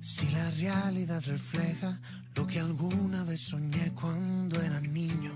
[0.01, 2.01] Si la realidad refleja
[2.35, 5.31] lo que alguna vez soñé cuando era niño.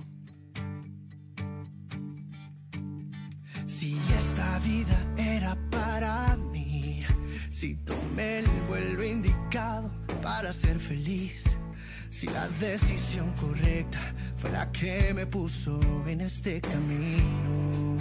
[3.65, 7.01] Si esta vida era para mí,
[7.49, 9.89] si tomé el vuelo indicado
[10.21, 11.54] para ser feliz,
[12.15, 13.99] si la decisión correcta
[14.37, 15.77] fue la que me puso
[16.07, 17.97] en este camino.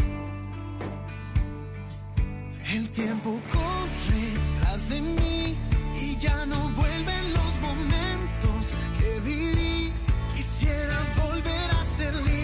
[2.72, 4.26] El tiempo corre
[4.60, 5.56] tras de mí
[6.00, 8.62] y ya no vuelven los momentos
[9.00, 9.92] que viví.
[10.36, 12.43] Quisiera volver a ser libre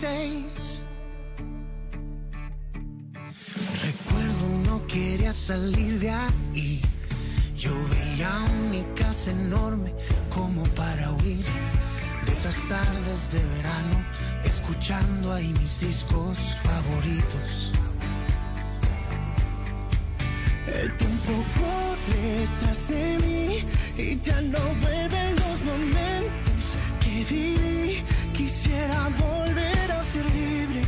[0.00, 0.84] 16.
[3.82, 6.80] Recuerdo no quería salir de ahí.
[7.56, 8.30] Yo veía
[8.70, 9.92] mi casa enorme
[10.32, 11.44] como para huir
[12.24, 14.04] de esas tardes de verano,
[14.44, 17.72] escuchando ahí mis discos favoritos.
[20.68, 23.64] El tiempo corre tras de mí
[24.00, 28.04] y ya no vuelven los momentos que viví.
[28.32, 29.77] Quisiera volver
[30.18, 30.87] ser libre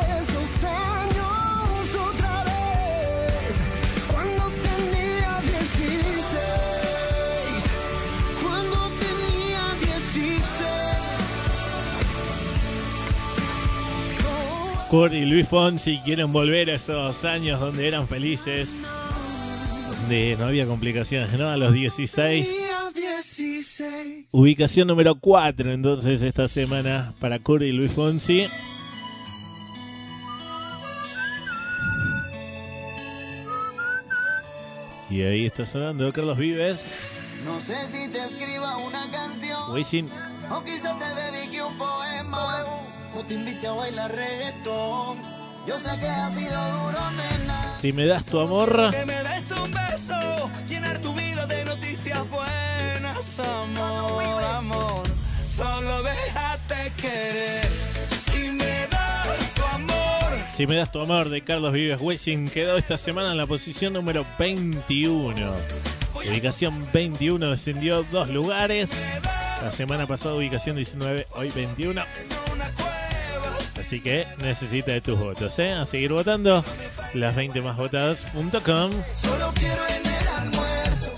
[14.91, 18.85] Kurt y Luis Fonsi quieren volver a esos años donde eran felices,
[19.89, 21.47] donde no había complicaciones, ¿no?
[21.47, 22.45] A los 16.
[22.93, 24.25] Tenía 16.
[24.31, 28.47] Ubicación número 4 entonces esta semana para Kurt y Luis Fonsi.
[35.09, 37.17] Y ahí está sonando Carlos Vives.
[37.45, 40.09] No sé si te escriba una canción Wisin.
[40.49, 42.65] o quizás te dedique un poema
[43.15, 45.17] o te invite a bailar reggaetón.
[45.67, 47.63] Yo sé que ha sido duro, nena.
[47.79, 48.91] Si me das tu amor.
[48.91, 53.39] Que me des un beso, llenar tu vida de noticias buenas.
[53.39, 55.03] amor.
[55.47, 57.67] Solo déjate querer.
[58.25, 60.39] Si me das tu amor.
[60.55, 63.93] Si me das tu amor de Carlos Vives Wessing quedó esta semana en la posición
[63.93, 65.35] número 21.
[66.15, 69.09] Ubicación 21 descendió dos lugares.
[69.61, 72.01] La semana pasada ubicación 19, hoy 21.
[73.81, 75.71] Así que necesita de tus votos, ¿eh?
[75.71, 76.63] A seguir votando.
[77.15, 78.91] Las 20 más votadas.com.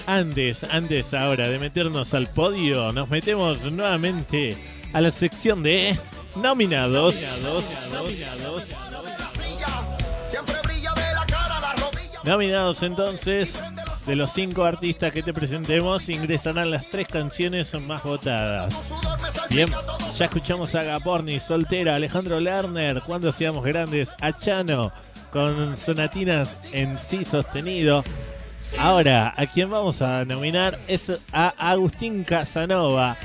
[0.08, 4.58] Antes, antes ahora de meternos al podio, nos metemos nuevamente
[4.94, 6.00] a la sección de
[6.38, 7.18] nominados.
[11.28, 12.20] Cara la rodilla.
[12.24, 13.62] Nominados entonces,
[14.06, 18.94] de los cinco artistas que te presentemos, ingresarán las tres canciones más votadas.
[19.50, 19.70] Bien,
[20.18, 24.92] ya escuchamos a Gaporni, Soltera, Alejandro Lerner, Cuando seamos grandes, a Chano,
[25.32, 28.04] con sonatinas en sí sostenido.
[28.78, 33.16] Ahora, a quien vamos a nominar es a Agustín Casanova,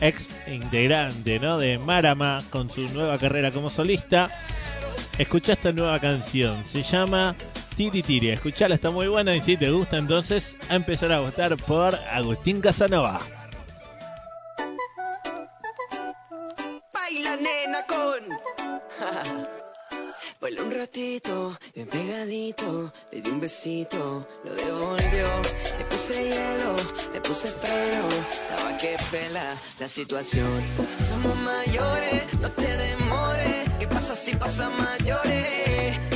[0.00, 1.58] ex integrante ¿no?
[1.58, 4.28] de Marama, con su nueva carrera como solista.
[5.18, 7.34] Escucha esta nueva canción, se llama
[7.76, 8.30] Tiri Tiri.
[8.30, 12.60] Escuchala, está muy buena y si te gusta, entonces a empezar a votar por Agustín
[12.60, 13.20] Casanova.
[16.92, 18.28] Baila nena con.
[20.40, 25.28] Baila un ratito, bien pegadito, le di un besito, lo devolvió,
[25.78, 26.76] le puse hielo,
[27.12, 30.62] le puse freno, estaba que pela la situación.
[31.08, 36.13] Somos mayores, no te demores, ¿qué pasa si pasa mayores?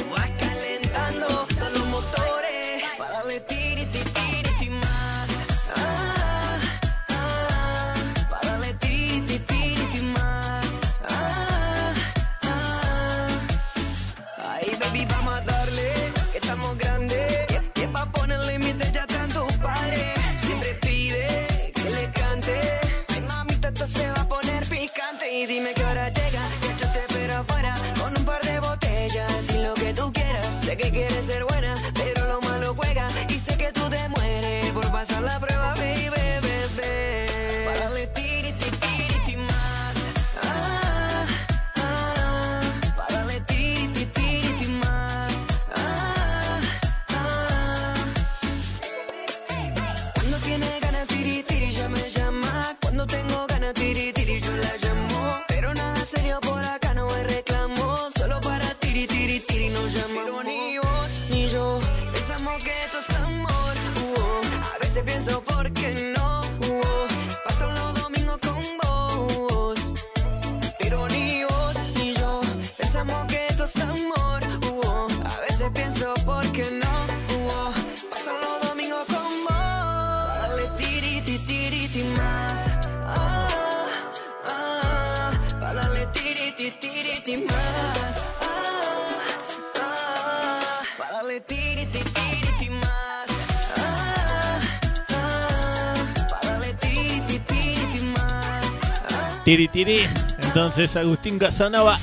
[99.48, 100.00] Tiri Tiri.
[100.42, 101.96] Entonces Agustín Casanova,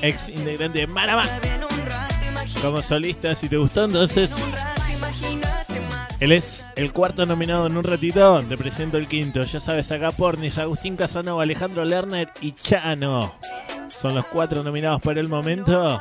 [0.00, 1.24] ex integrante de Marama,
[2.60, 4.32] como solista, si te gustó, entonces
[6.20, 8.40] él es el cuarto nominado en un ratito.
[8.48, 9.42] Te presento el quinto.
[9.42, 13.34] Ya sabes, acá Pornis, Agustín Casanova, Alejandro Lerner y Chano.
[13.88, 16.00] Son los cuatro nominados por el momento.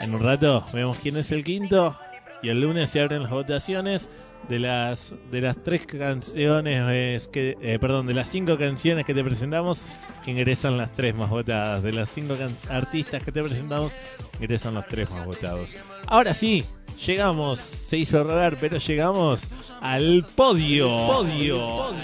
[0.00, 1.96] En un rato vemos quién es el quinto.
[2.42, 4.10] Y el lunes se abren las votaciones
[4.48, 9.24] de las de las tres canciones que eh, perdón de las cinco canciones que te
[9.24, 9.84] presentamos
[10.26, 12.36] ingresan las tres más votadas de las cinco
[12.68, 13.96] artistas que te presentamos
[14.40, 16.64] ingresan los tres más votados ahora sí
[17.06, 19.50] llegamos se hizo rodar pero llegamos
[19.80, 21.94] al podio podio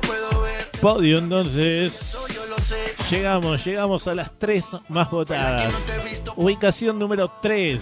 [0.00, 0.80] puedo ver.
[0.80, 2.16] podio entonces.
[3.10, 5.74] Llegamos llegamos a las tres más votadas
[6.36, 7.80] Ubicación número 3,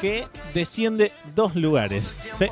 [0.00, 2.22] que desciende dos lugares.
[2.38, 2.46] ¿sí?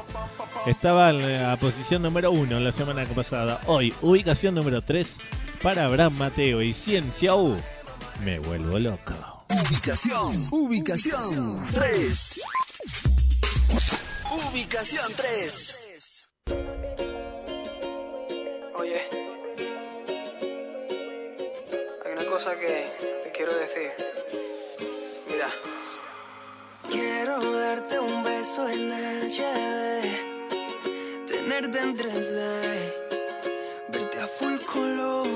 [0.67, 3.61] Estaba en la posición número 1 la semana pasada.
[3.67, 5.19] Hoy, ubicación número 3
[5.63, 7.57] para Abraham Mateo y Ciencia U.
[8.25, 9.15] Me vuelvo loco.
[9.49, 12.43] Ubicación, ubicación 3.
[14.51, 16.29] Ubicación 3.
[18.77, 19.28] Oye,
[22.31, 22.87] cosa que
[23.23, 23.91] te quiero decir.
[25.31, 25.49] Mira.
[26.91, 30.03] Quiero darte un beso en HD,
[31.27, 32.41] tenerte en 3D,
[33.89, 35.27] verte a full color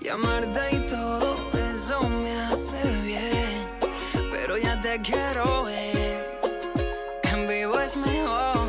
[0.00, 3.68] y amarte y todo eso me hace bien.
[4.32, 6.40] Pero ya te quiero ver,
[7.24, 8.68] en vivo es mejor.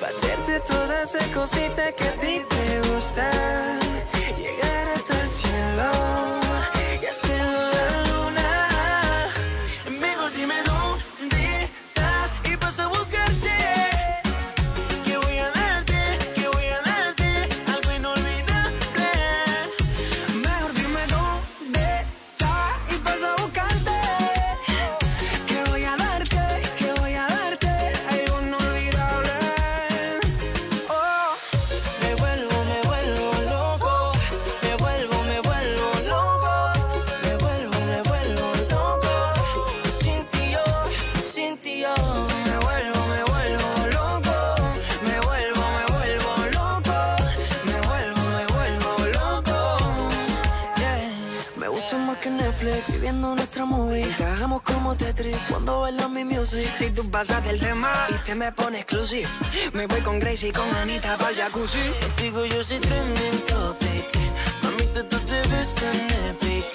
[0.00, 3.30] Pa' hacerte toda esa cosita que a ti te gusta
[5.70, 6.10] hasta
[55.48, 56.70] cuando bailan mi music.
[56.74, 59.28] Si tú pasas del tema y te me pones exclusive,
[59.72, 61.78] me voy con Gracie y con Anita para jacuzzi.
[62.00, 64.06] Contigo yo soy trending topic.
[64.62, 66.66] Mamita, tú te ves tan epic.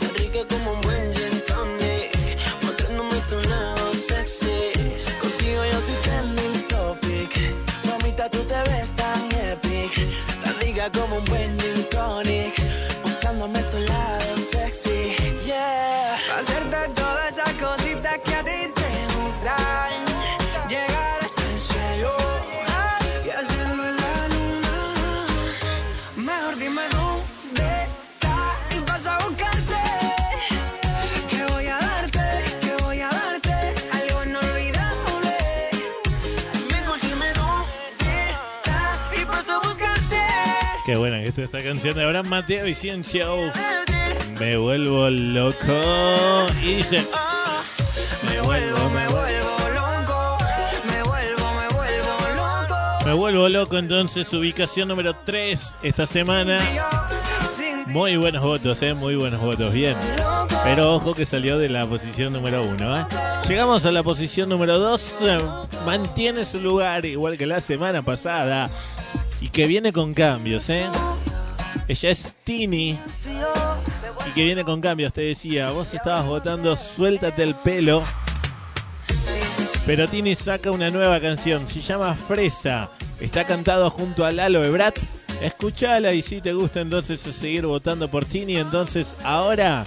[0.00, 2.16] Tan rica como un buen gin tonic.
[2.62, 4.72] Mostrándome tu lado sexy.
[5.20, 7.30] Contigo yo soy trending topic.
[7.84, 9.92] Mamita, tú te ves tan epic.
[10.42, 11.57] Tan rica como un buen
[41.48, 43.50] esta canción de Abraham Mateo y Cien Show.
[44.38, 45.72] Me vuelvo loco.
[46.62, 47.02] Y dice.
[48.26, 50.38] Me vuelvo, me vuelvo loco.
[50.88, 53.04] Me vuelvo, me vuelvo loco.
[53.06, 56.58] Me vuelvo loco entonces, ubicación número 3 esta semana.
[57.86, 59.96] Muy buenos votos, eh, muy buenos votos, bien.
[60.64, 62.98] Pero ojo que salió de la posición número 1.
[62.98, 63.06] ¿eh?
[63.48, 65.14] Llegamos a la posición número 2.
[65.86, 68.68] mantiene su lugar igual que la semana pasada.
[69.40, 70.84] Y que viene con cambios, ¿eh?
[71.88, 72.98] Ella es Tini.
[74.28, 75.70] Y que viene con cambios, te decía.
[75.70, 78.02] Vos estabas votando Suéltate el pelo.
[79.86, 82.92] Pero Tini saca una nueva canción, se llama Fresa.
[83.20, 84.98] Está cantado junto a Lalo Ebrat.
[85.40, 89.84] Escuchala y si te gusta entonces seguir votando por Tini, entonces ahora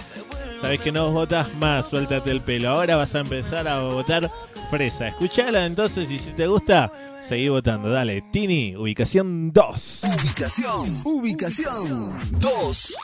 [0.60, 2.70] sabes que no votas más, suéltate el pelo.
[2.70, 4.30] Ahora vas a empezar a votar
[4.72, 5.08] Fresa.
[5.08, 6.90] Escuchala entonces y si te gusta,
[7.22, 7.90] seguí votando.
[7.90, 10.00] Dale, Tini, ubicación 2.
[10.04, 12.96] Ubicación, ubicación 2.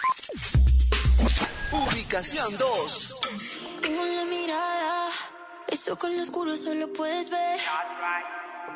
[1.73, 3.21] Ubicación 2.
[3.83, 5.11] Tengo en la mirada,
[5.71, 7.61] eso con lo oscuro solo puedes ver.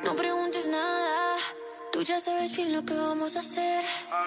[0.04, 1.38] No preguntes nada,
[1.92, 3.82] tú ya sabes bien lo que vamos a hacer.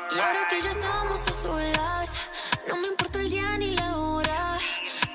[0.10, 2.14] Y ahora que ya estamos a solas,
[2.68, 4.15] no me importa el día ni la hora.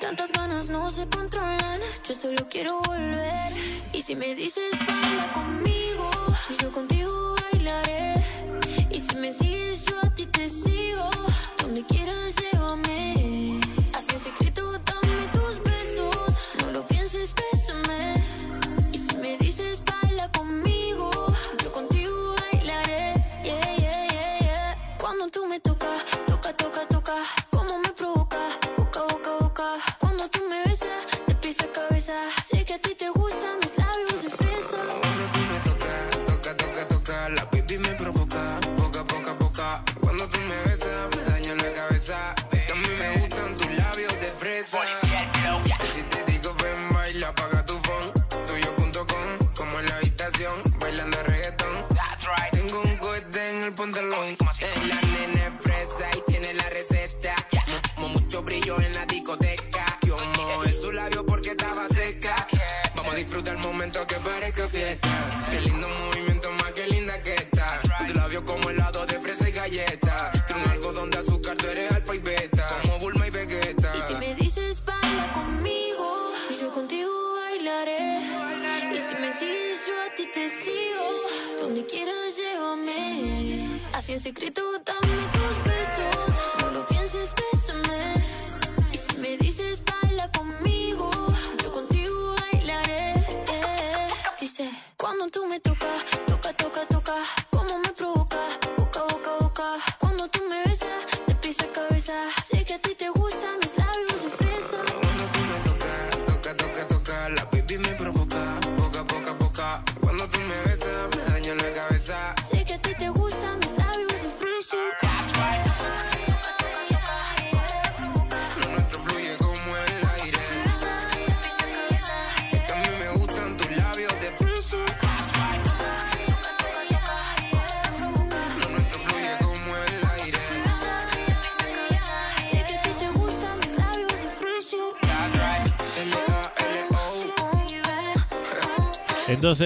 [0.00, 1.78] Tantas ganas no se controlan,
[2.08, 3.52] yo solo quiero volver.
[3.92, 6.10] Y si me dices baila conmigo,
[6.58, 8.14] yo contigo bailaré.
[8.90, 11.10] Y si me sigues, yo a ti te sigo.
[11.58, 13.60] Donde quieras, llévame.
[13.92, 16.34] Así en secreto, dame tus besos.
[16.62, 18.14] No lo pienses, bésame.
[18.92, 21.10] Y si me dices baila conmigo,
[21.62, 23.14] yo contigo bailaré.
[23.44, 24.96] Yeah, yeah, yeah, yeah.
[24.98, 26.86] Cuando tú me tocas, toca, toca,
[30.80, 32.12] besas, de pies a cabeza.
[32.44, 34.78] Sé que a ti te gustan mis labios de fresa.
[35.00, 38.09] Cuando tú me tocas, toca, toca, toca, la baby me provoca,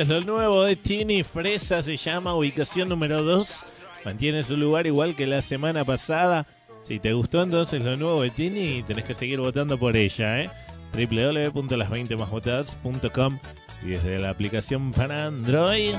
[0.08, 3.66] Lo nuevo de Tini Fresa se llama Ubicación número 2.
[4.04, 6.46] Mantiene su lugar igual que la semana pasada.
[6.82, 10.50] Si te gustó entonces lo nuevo de Tini, tenés que seguir votando por ella, ¿eh?
[10.92, 13.38] www.las20másvotadas.com
[13.82, 15.94] y desde la aplicación para Android.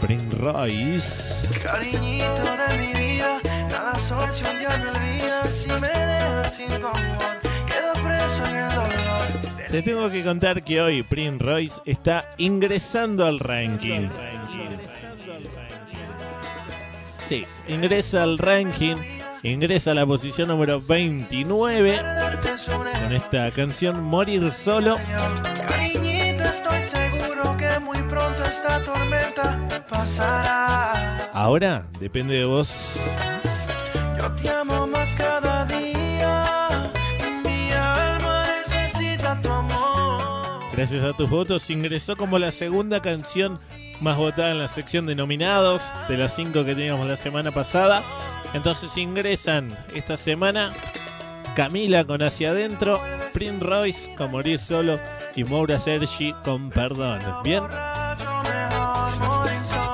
[0.00, 1.60] Prince Royce.
[1.60, 3.40] Cariñito de mi vida,
[3.70, 6.88] nada soy si un día me olvidas Si me dejas sin tu
[9.70, 14.08] Te tengo que contar que hoy Prince Royce está ingresando al ranking.
[17.00, 18.96] Sí, ingresa al ranking,
[19.44, 22.00] ingresa a la posición número 29
[23.00, 24.96] con esta canción Morir Solo.
[31.32, 33.14] Ahora depende de vos.
[34.18, 35.89] Yo te amo más cada día
[40.80, 43.58] Gracias a tus votos ingresó como la segunda canción
[44.00, 48.02] más votada en la sección de nominados de las cinco que teníamos la semana pasada.
[48.54, 50.72] Entonces ingresan esta semana
[51.54, 52.98] Camila con Hacia Adentro,
[53.34, 54.98] Prince Royce con Morir Solo
[55.36, 57.20] y Moura Sergi con Perdón.
[57.44, 57.62] ¿Bien?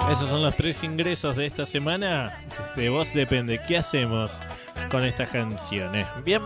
[0.08, 2.44] Esos son los tres ingresos de esta semana.
[2.76, 3.60] De vos depende.
[3.66, 4.40] ¿Qué hacemos
[4.88, 6.06] con estas canciones?
[6.24, 6.42] Bien.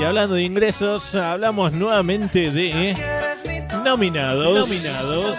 [0.00, 2.96] Y hablando de ingresos, hablamos nuevamente de
[3.84, 4.58] nominados.
[4.60, 5.36] Nominados.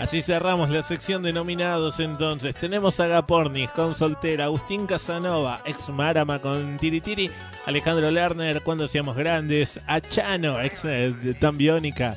[0.00, 2.54] Así cerramos la sección de nominados entonces.
[2.54, 7.30] Tenemos a Gapornis con Soltera, Agustín Casanova, ex Marama con Tiritiri,
[7.66, 12.16] Alejandro Lerner, Cuando seamos grandes, a Chano, ex eh, Tan Biónica,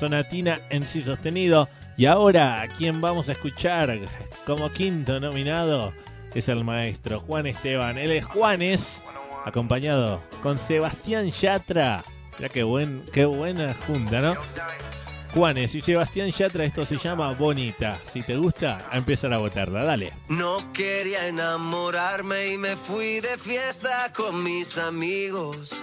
[0.00, 1.68] Sonatina en sí sostenido.
[1.98, 3.98] Y ahora, ¿a quién vamos a escuchar
[4.46, 5.92] como quinto nominado?
[6.34, 7.98] Es el maestro Juan Esteban.
[7.98, 9.04] Él es Juanes,
[9.44, 12.04] acompañado con Sebastián Yatra.
[12.38, 14.36] Ya qué, buen, qué buena junta, ¿no?
[15.34, 17.98] Juanes y Sebastián Yatra, esto se llama Bonita.
[18.10, 19.84] Si te gusta, a empezar a votarla.
[19.84, 20.12] Dale.
[20.28, 25.82] No quería enamorarme y me fui de fiesta con mis amigos.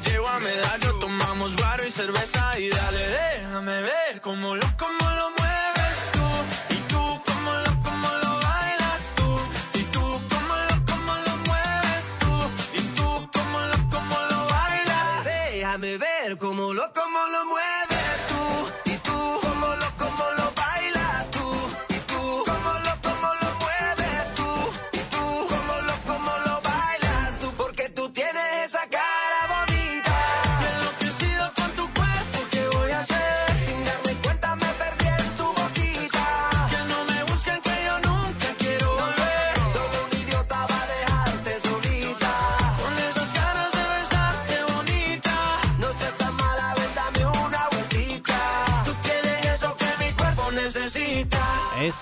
[0.00, 5.03] te llevo a medallo, tomamos guaro y cerveza y dale, déjame ver cómo lo, cómo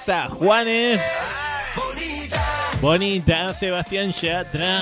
[0.05, 1.01] Juanes.
[2.81, 4.81] Bonita, Sebastián Yatra.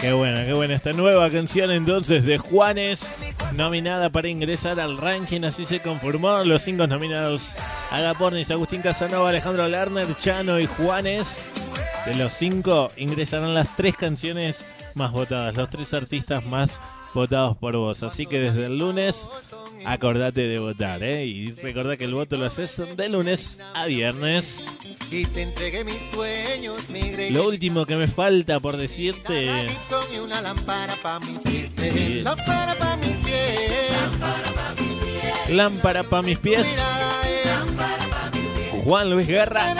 [0.00, 3.08] Qué buena, qué buena esta nueva canción entonces de Juanes,
[3.52, 7.56] nominada para ingresar al ranking, así se conformó los cinco nominados.
[7.90, 11.42] Agapornis, Agustín Casanova, Alejandro Lerner, Chano y Juanes.
[12.06, 14.64] De los cinco ingresarán las tres canciones
[14.94, 16.80] más votadas, los tres artistas más
[17.12, 18.04] votados por vos.
[18.04, 19.28] Así que desde el lunes,
[19.84, 21.24] acordate de votar, ¿eh?
[21.26, 24.78] Y recordá que el voto lo haces de lunes a viernes.
[25.10, 27.30] Y te entregué mis sueños, mi.
[27.30, 29.66] Lo último que me falta por decirte
[30.14, 32.24] y una lámpara para mis pies.
[32.24, 33.50] Lámpara para mis pies.
[35.48, 36.66] Lámpara para mis pies.
[37.24, 39.74] Eh, Juan Luis Guerra.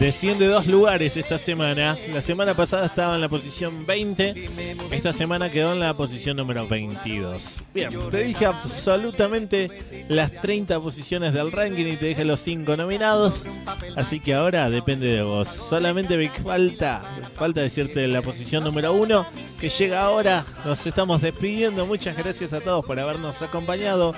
[0.00, 1.98] Desciende dos lugares esta semana.
[2.10, 4.48] La semana pasada estaba en la posición 20.
[4.92, 7.58] Esta semana quedó en la posición número 22.
[7.74, 9.68] Bien, te dije absolutamente
[10.08, 13.46] las 30 posiciones del ranking y te dije los 5 nominados.
[13.94, 15.48] Así que ahora depende de vos.
[15.48, 17.04] Solamente me falta,
[17.34, 19.26] falta decirte la posición número 1
[19.60, 20.46] que llega ahora.
[20.64, 21.84] Nos estamos despidiendo.
[21.84, 24.14] Muchas gracias a todos por habernos acompañado.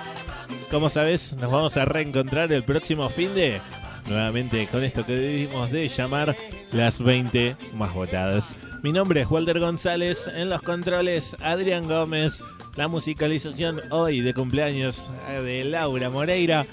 [0.70, 3.60] Como sabes, nos vamos a reencontrar el próximo fin de
[4.06, 6.36] nuevamente con esto que dimos de llamar
[6.72, 8.56] las 20 más votadas.
[8.82, 12.42] Mi nombre es Walter González, en los controles Adrián Gómez,
[12.74, 16.66] la musicalización hoy de cumpleaños de Laura Moreira.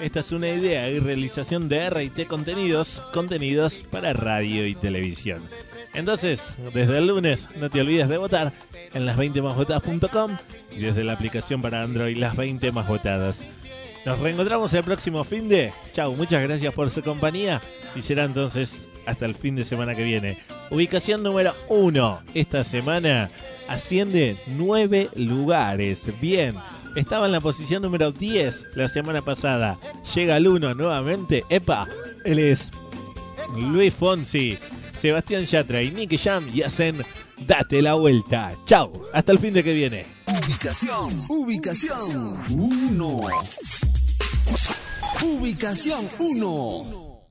[0.00, 5.42] Esta es una idea y realización de RT Contenidos, contenidos para radio y televisión.
[5.94, 8.52] Entonces, desde el lunes no te olvides de votar
[8.94, 10.36] en las20másvotadas.com
[10.70, 13.46] y desde la aplicación para Android las 20 más votadas.
[14.08, 15.70] Nos reencontramos el próximo fin de.
[15.92, 17.60] Chau, muchas gracias por su compañía
[17.94, 20.38] y será entonces hasta el fin de semana que viene.
[20.70, 22.22] Ubicación número 1.
[22.32, 23.28] Esta semana
[23.68, 26.10] asciende 9 lugares.
[26.22, 26.54] Bien.
[26.96, 29.78] Estaba en la posición número 10 la semana pasada.
[30.14, 31.44] Llega al 1 nuevamente.
[31.50, 31.86] Epa,
[32.24, 32.70] él es
[33.58, 34.56] Luis Fonsi,
[34.98, 37.04] Sebastián Yatra y Nicky Jam y hacen
[37.46, 38.54] Date la vuelta.
[38.64, 40.06] Chau, hasta el fin de que viene.
[40.26, 43.20] Ubicación, ubicación 1.
[45.22, 47.28] Ubicación 1.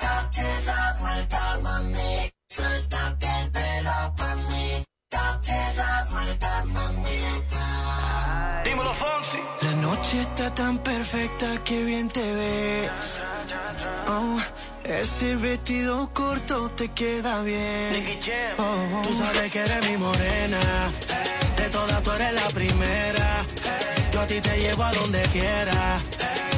[0.00, 2.30] Date la vuelta, mami.
[2.48, 4.84] Suéltate el pelo pa' mí.
[5.10, 8.62] Date la vuelta, mamita.
[8.64, 9.40] Dímelo, Fonsi.
[9.62, 13.20] La noche está tan perfecta que bien te ves.
[14.06, 14.38] Oh,
[14.84, 18.20] ese vestido corto te queda bien.
[18.58, 20.60] Oh, tú sabes que eres mi morena.
[21.56, 23.44] De todas tú eres la primera.
[24.12, 26.00] Yo a ti te llevo a donde quiera.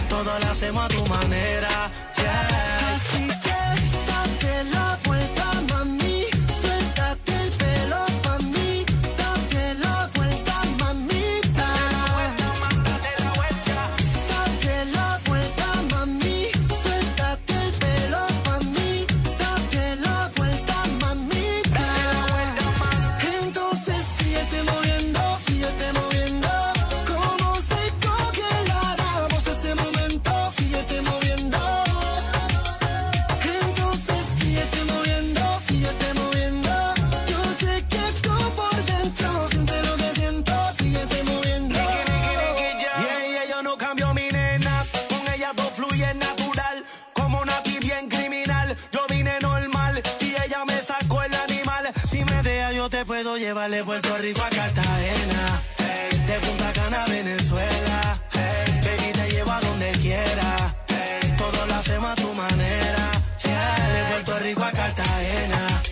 [0.09, 1.91] Todo lo hacemos a tu manera.
[53.45, 55.61] Te puedo llevar de Puerto Rico a Cartagena.
[56.27, 58.21] De Punta Cana a Venezuela.
[58.33, 60.75] Ey, baby, te llevo a donde quiera.
[60.89, 63.11] Ey, todo lo hacemos a tu manera.
[63.43, 65.84] Yeah, de Puerto Rico a Cartagena.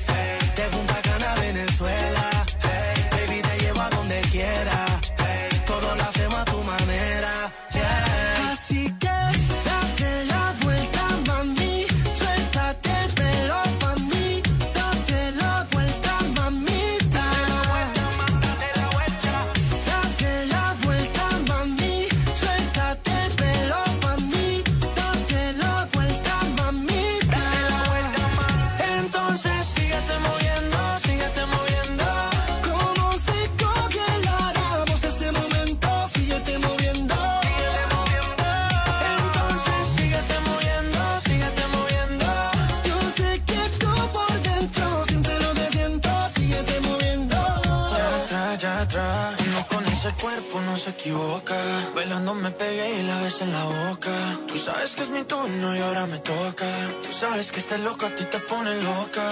[50.22, 51.56] Cuerpo no se equivoca.
[51.96, 54.14] Bailando me pegué y la ves en la boca.
[54.46, 56.68] Tú sabes que es mi turno y ahora me toca.
[57.02, 59.24] Tú sabes que este loco a ti te pone loca.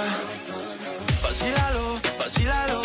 [1.23, 1.85] Vacílalo,
[2.19, 2.83] vacílalo.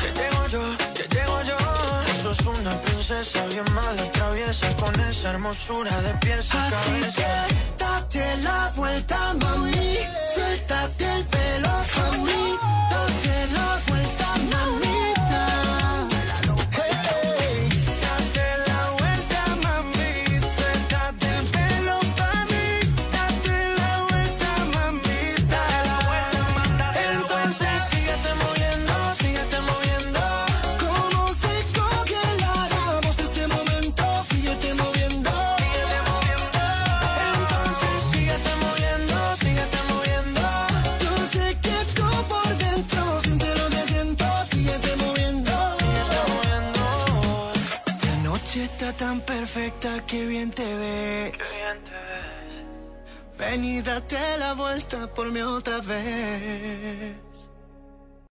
[0.00, 0.62] Que llego yo,
[0.94, 1.56] que llego yo.
[2.14, 7.22] Eso es una princesa bien mala, traviesa con esa hermosura de pies a Así cabeza.
[7.48, 9.98] que date la vuelta, mami.
[10.34, 11.69] Suéltate el pelo
[50.00, 51.32] noche está tan perfecta que bien te ves.
[53.38, 57.29] Ven y date la vuelta por mí otra vez.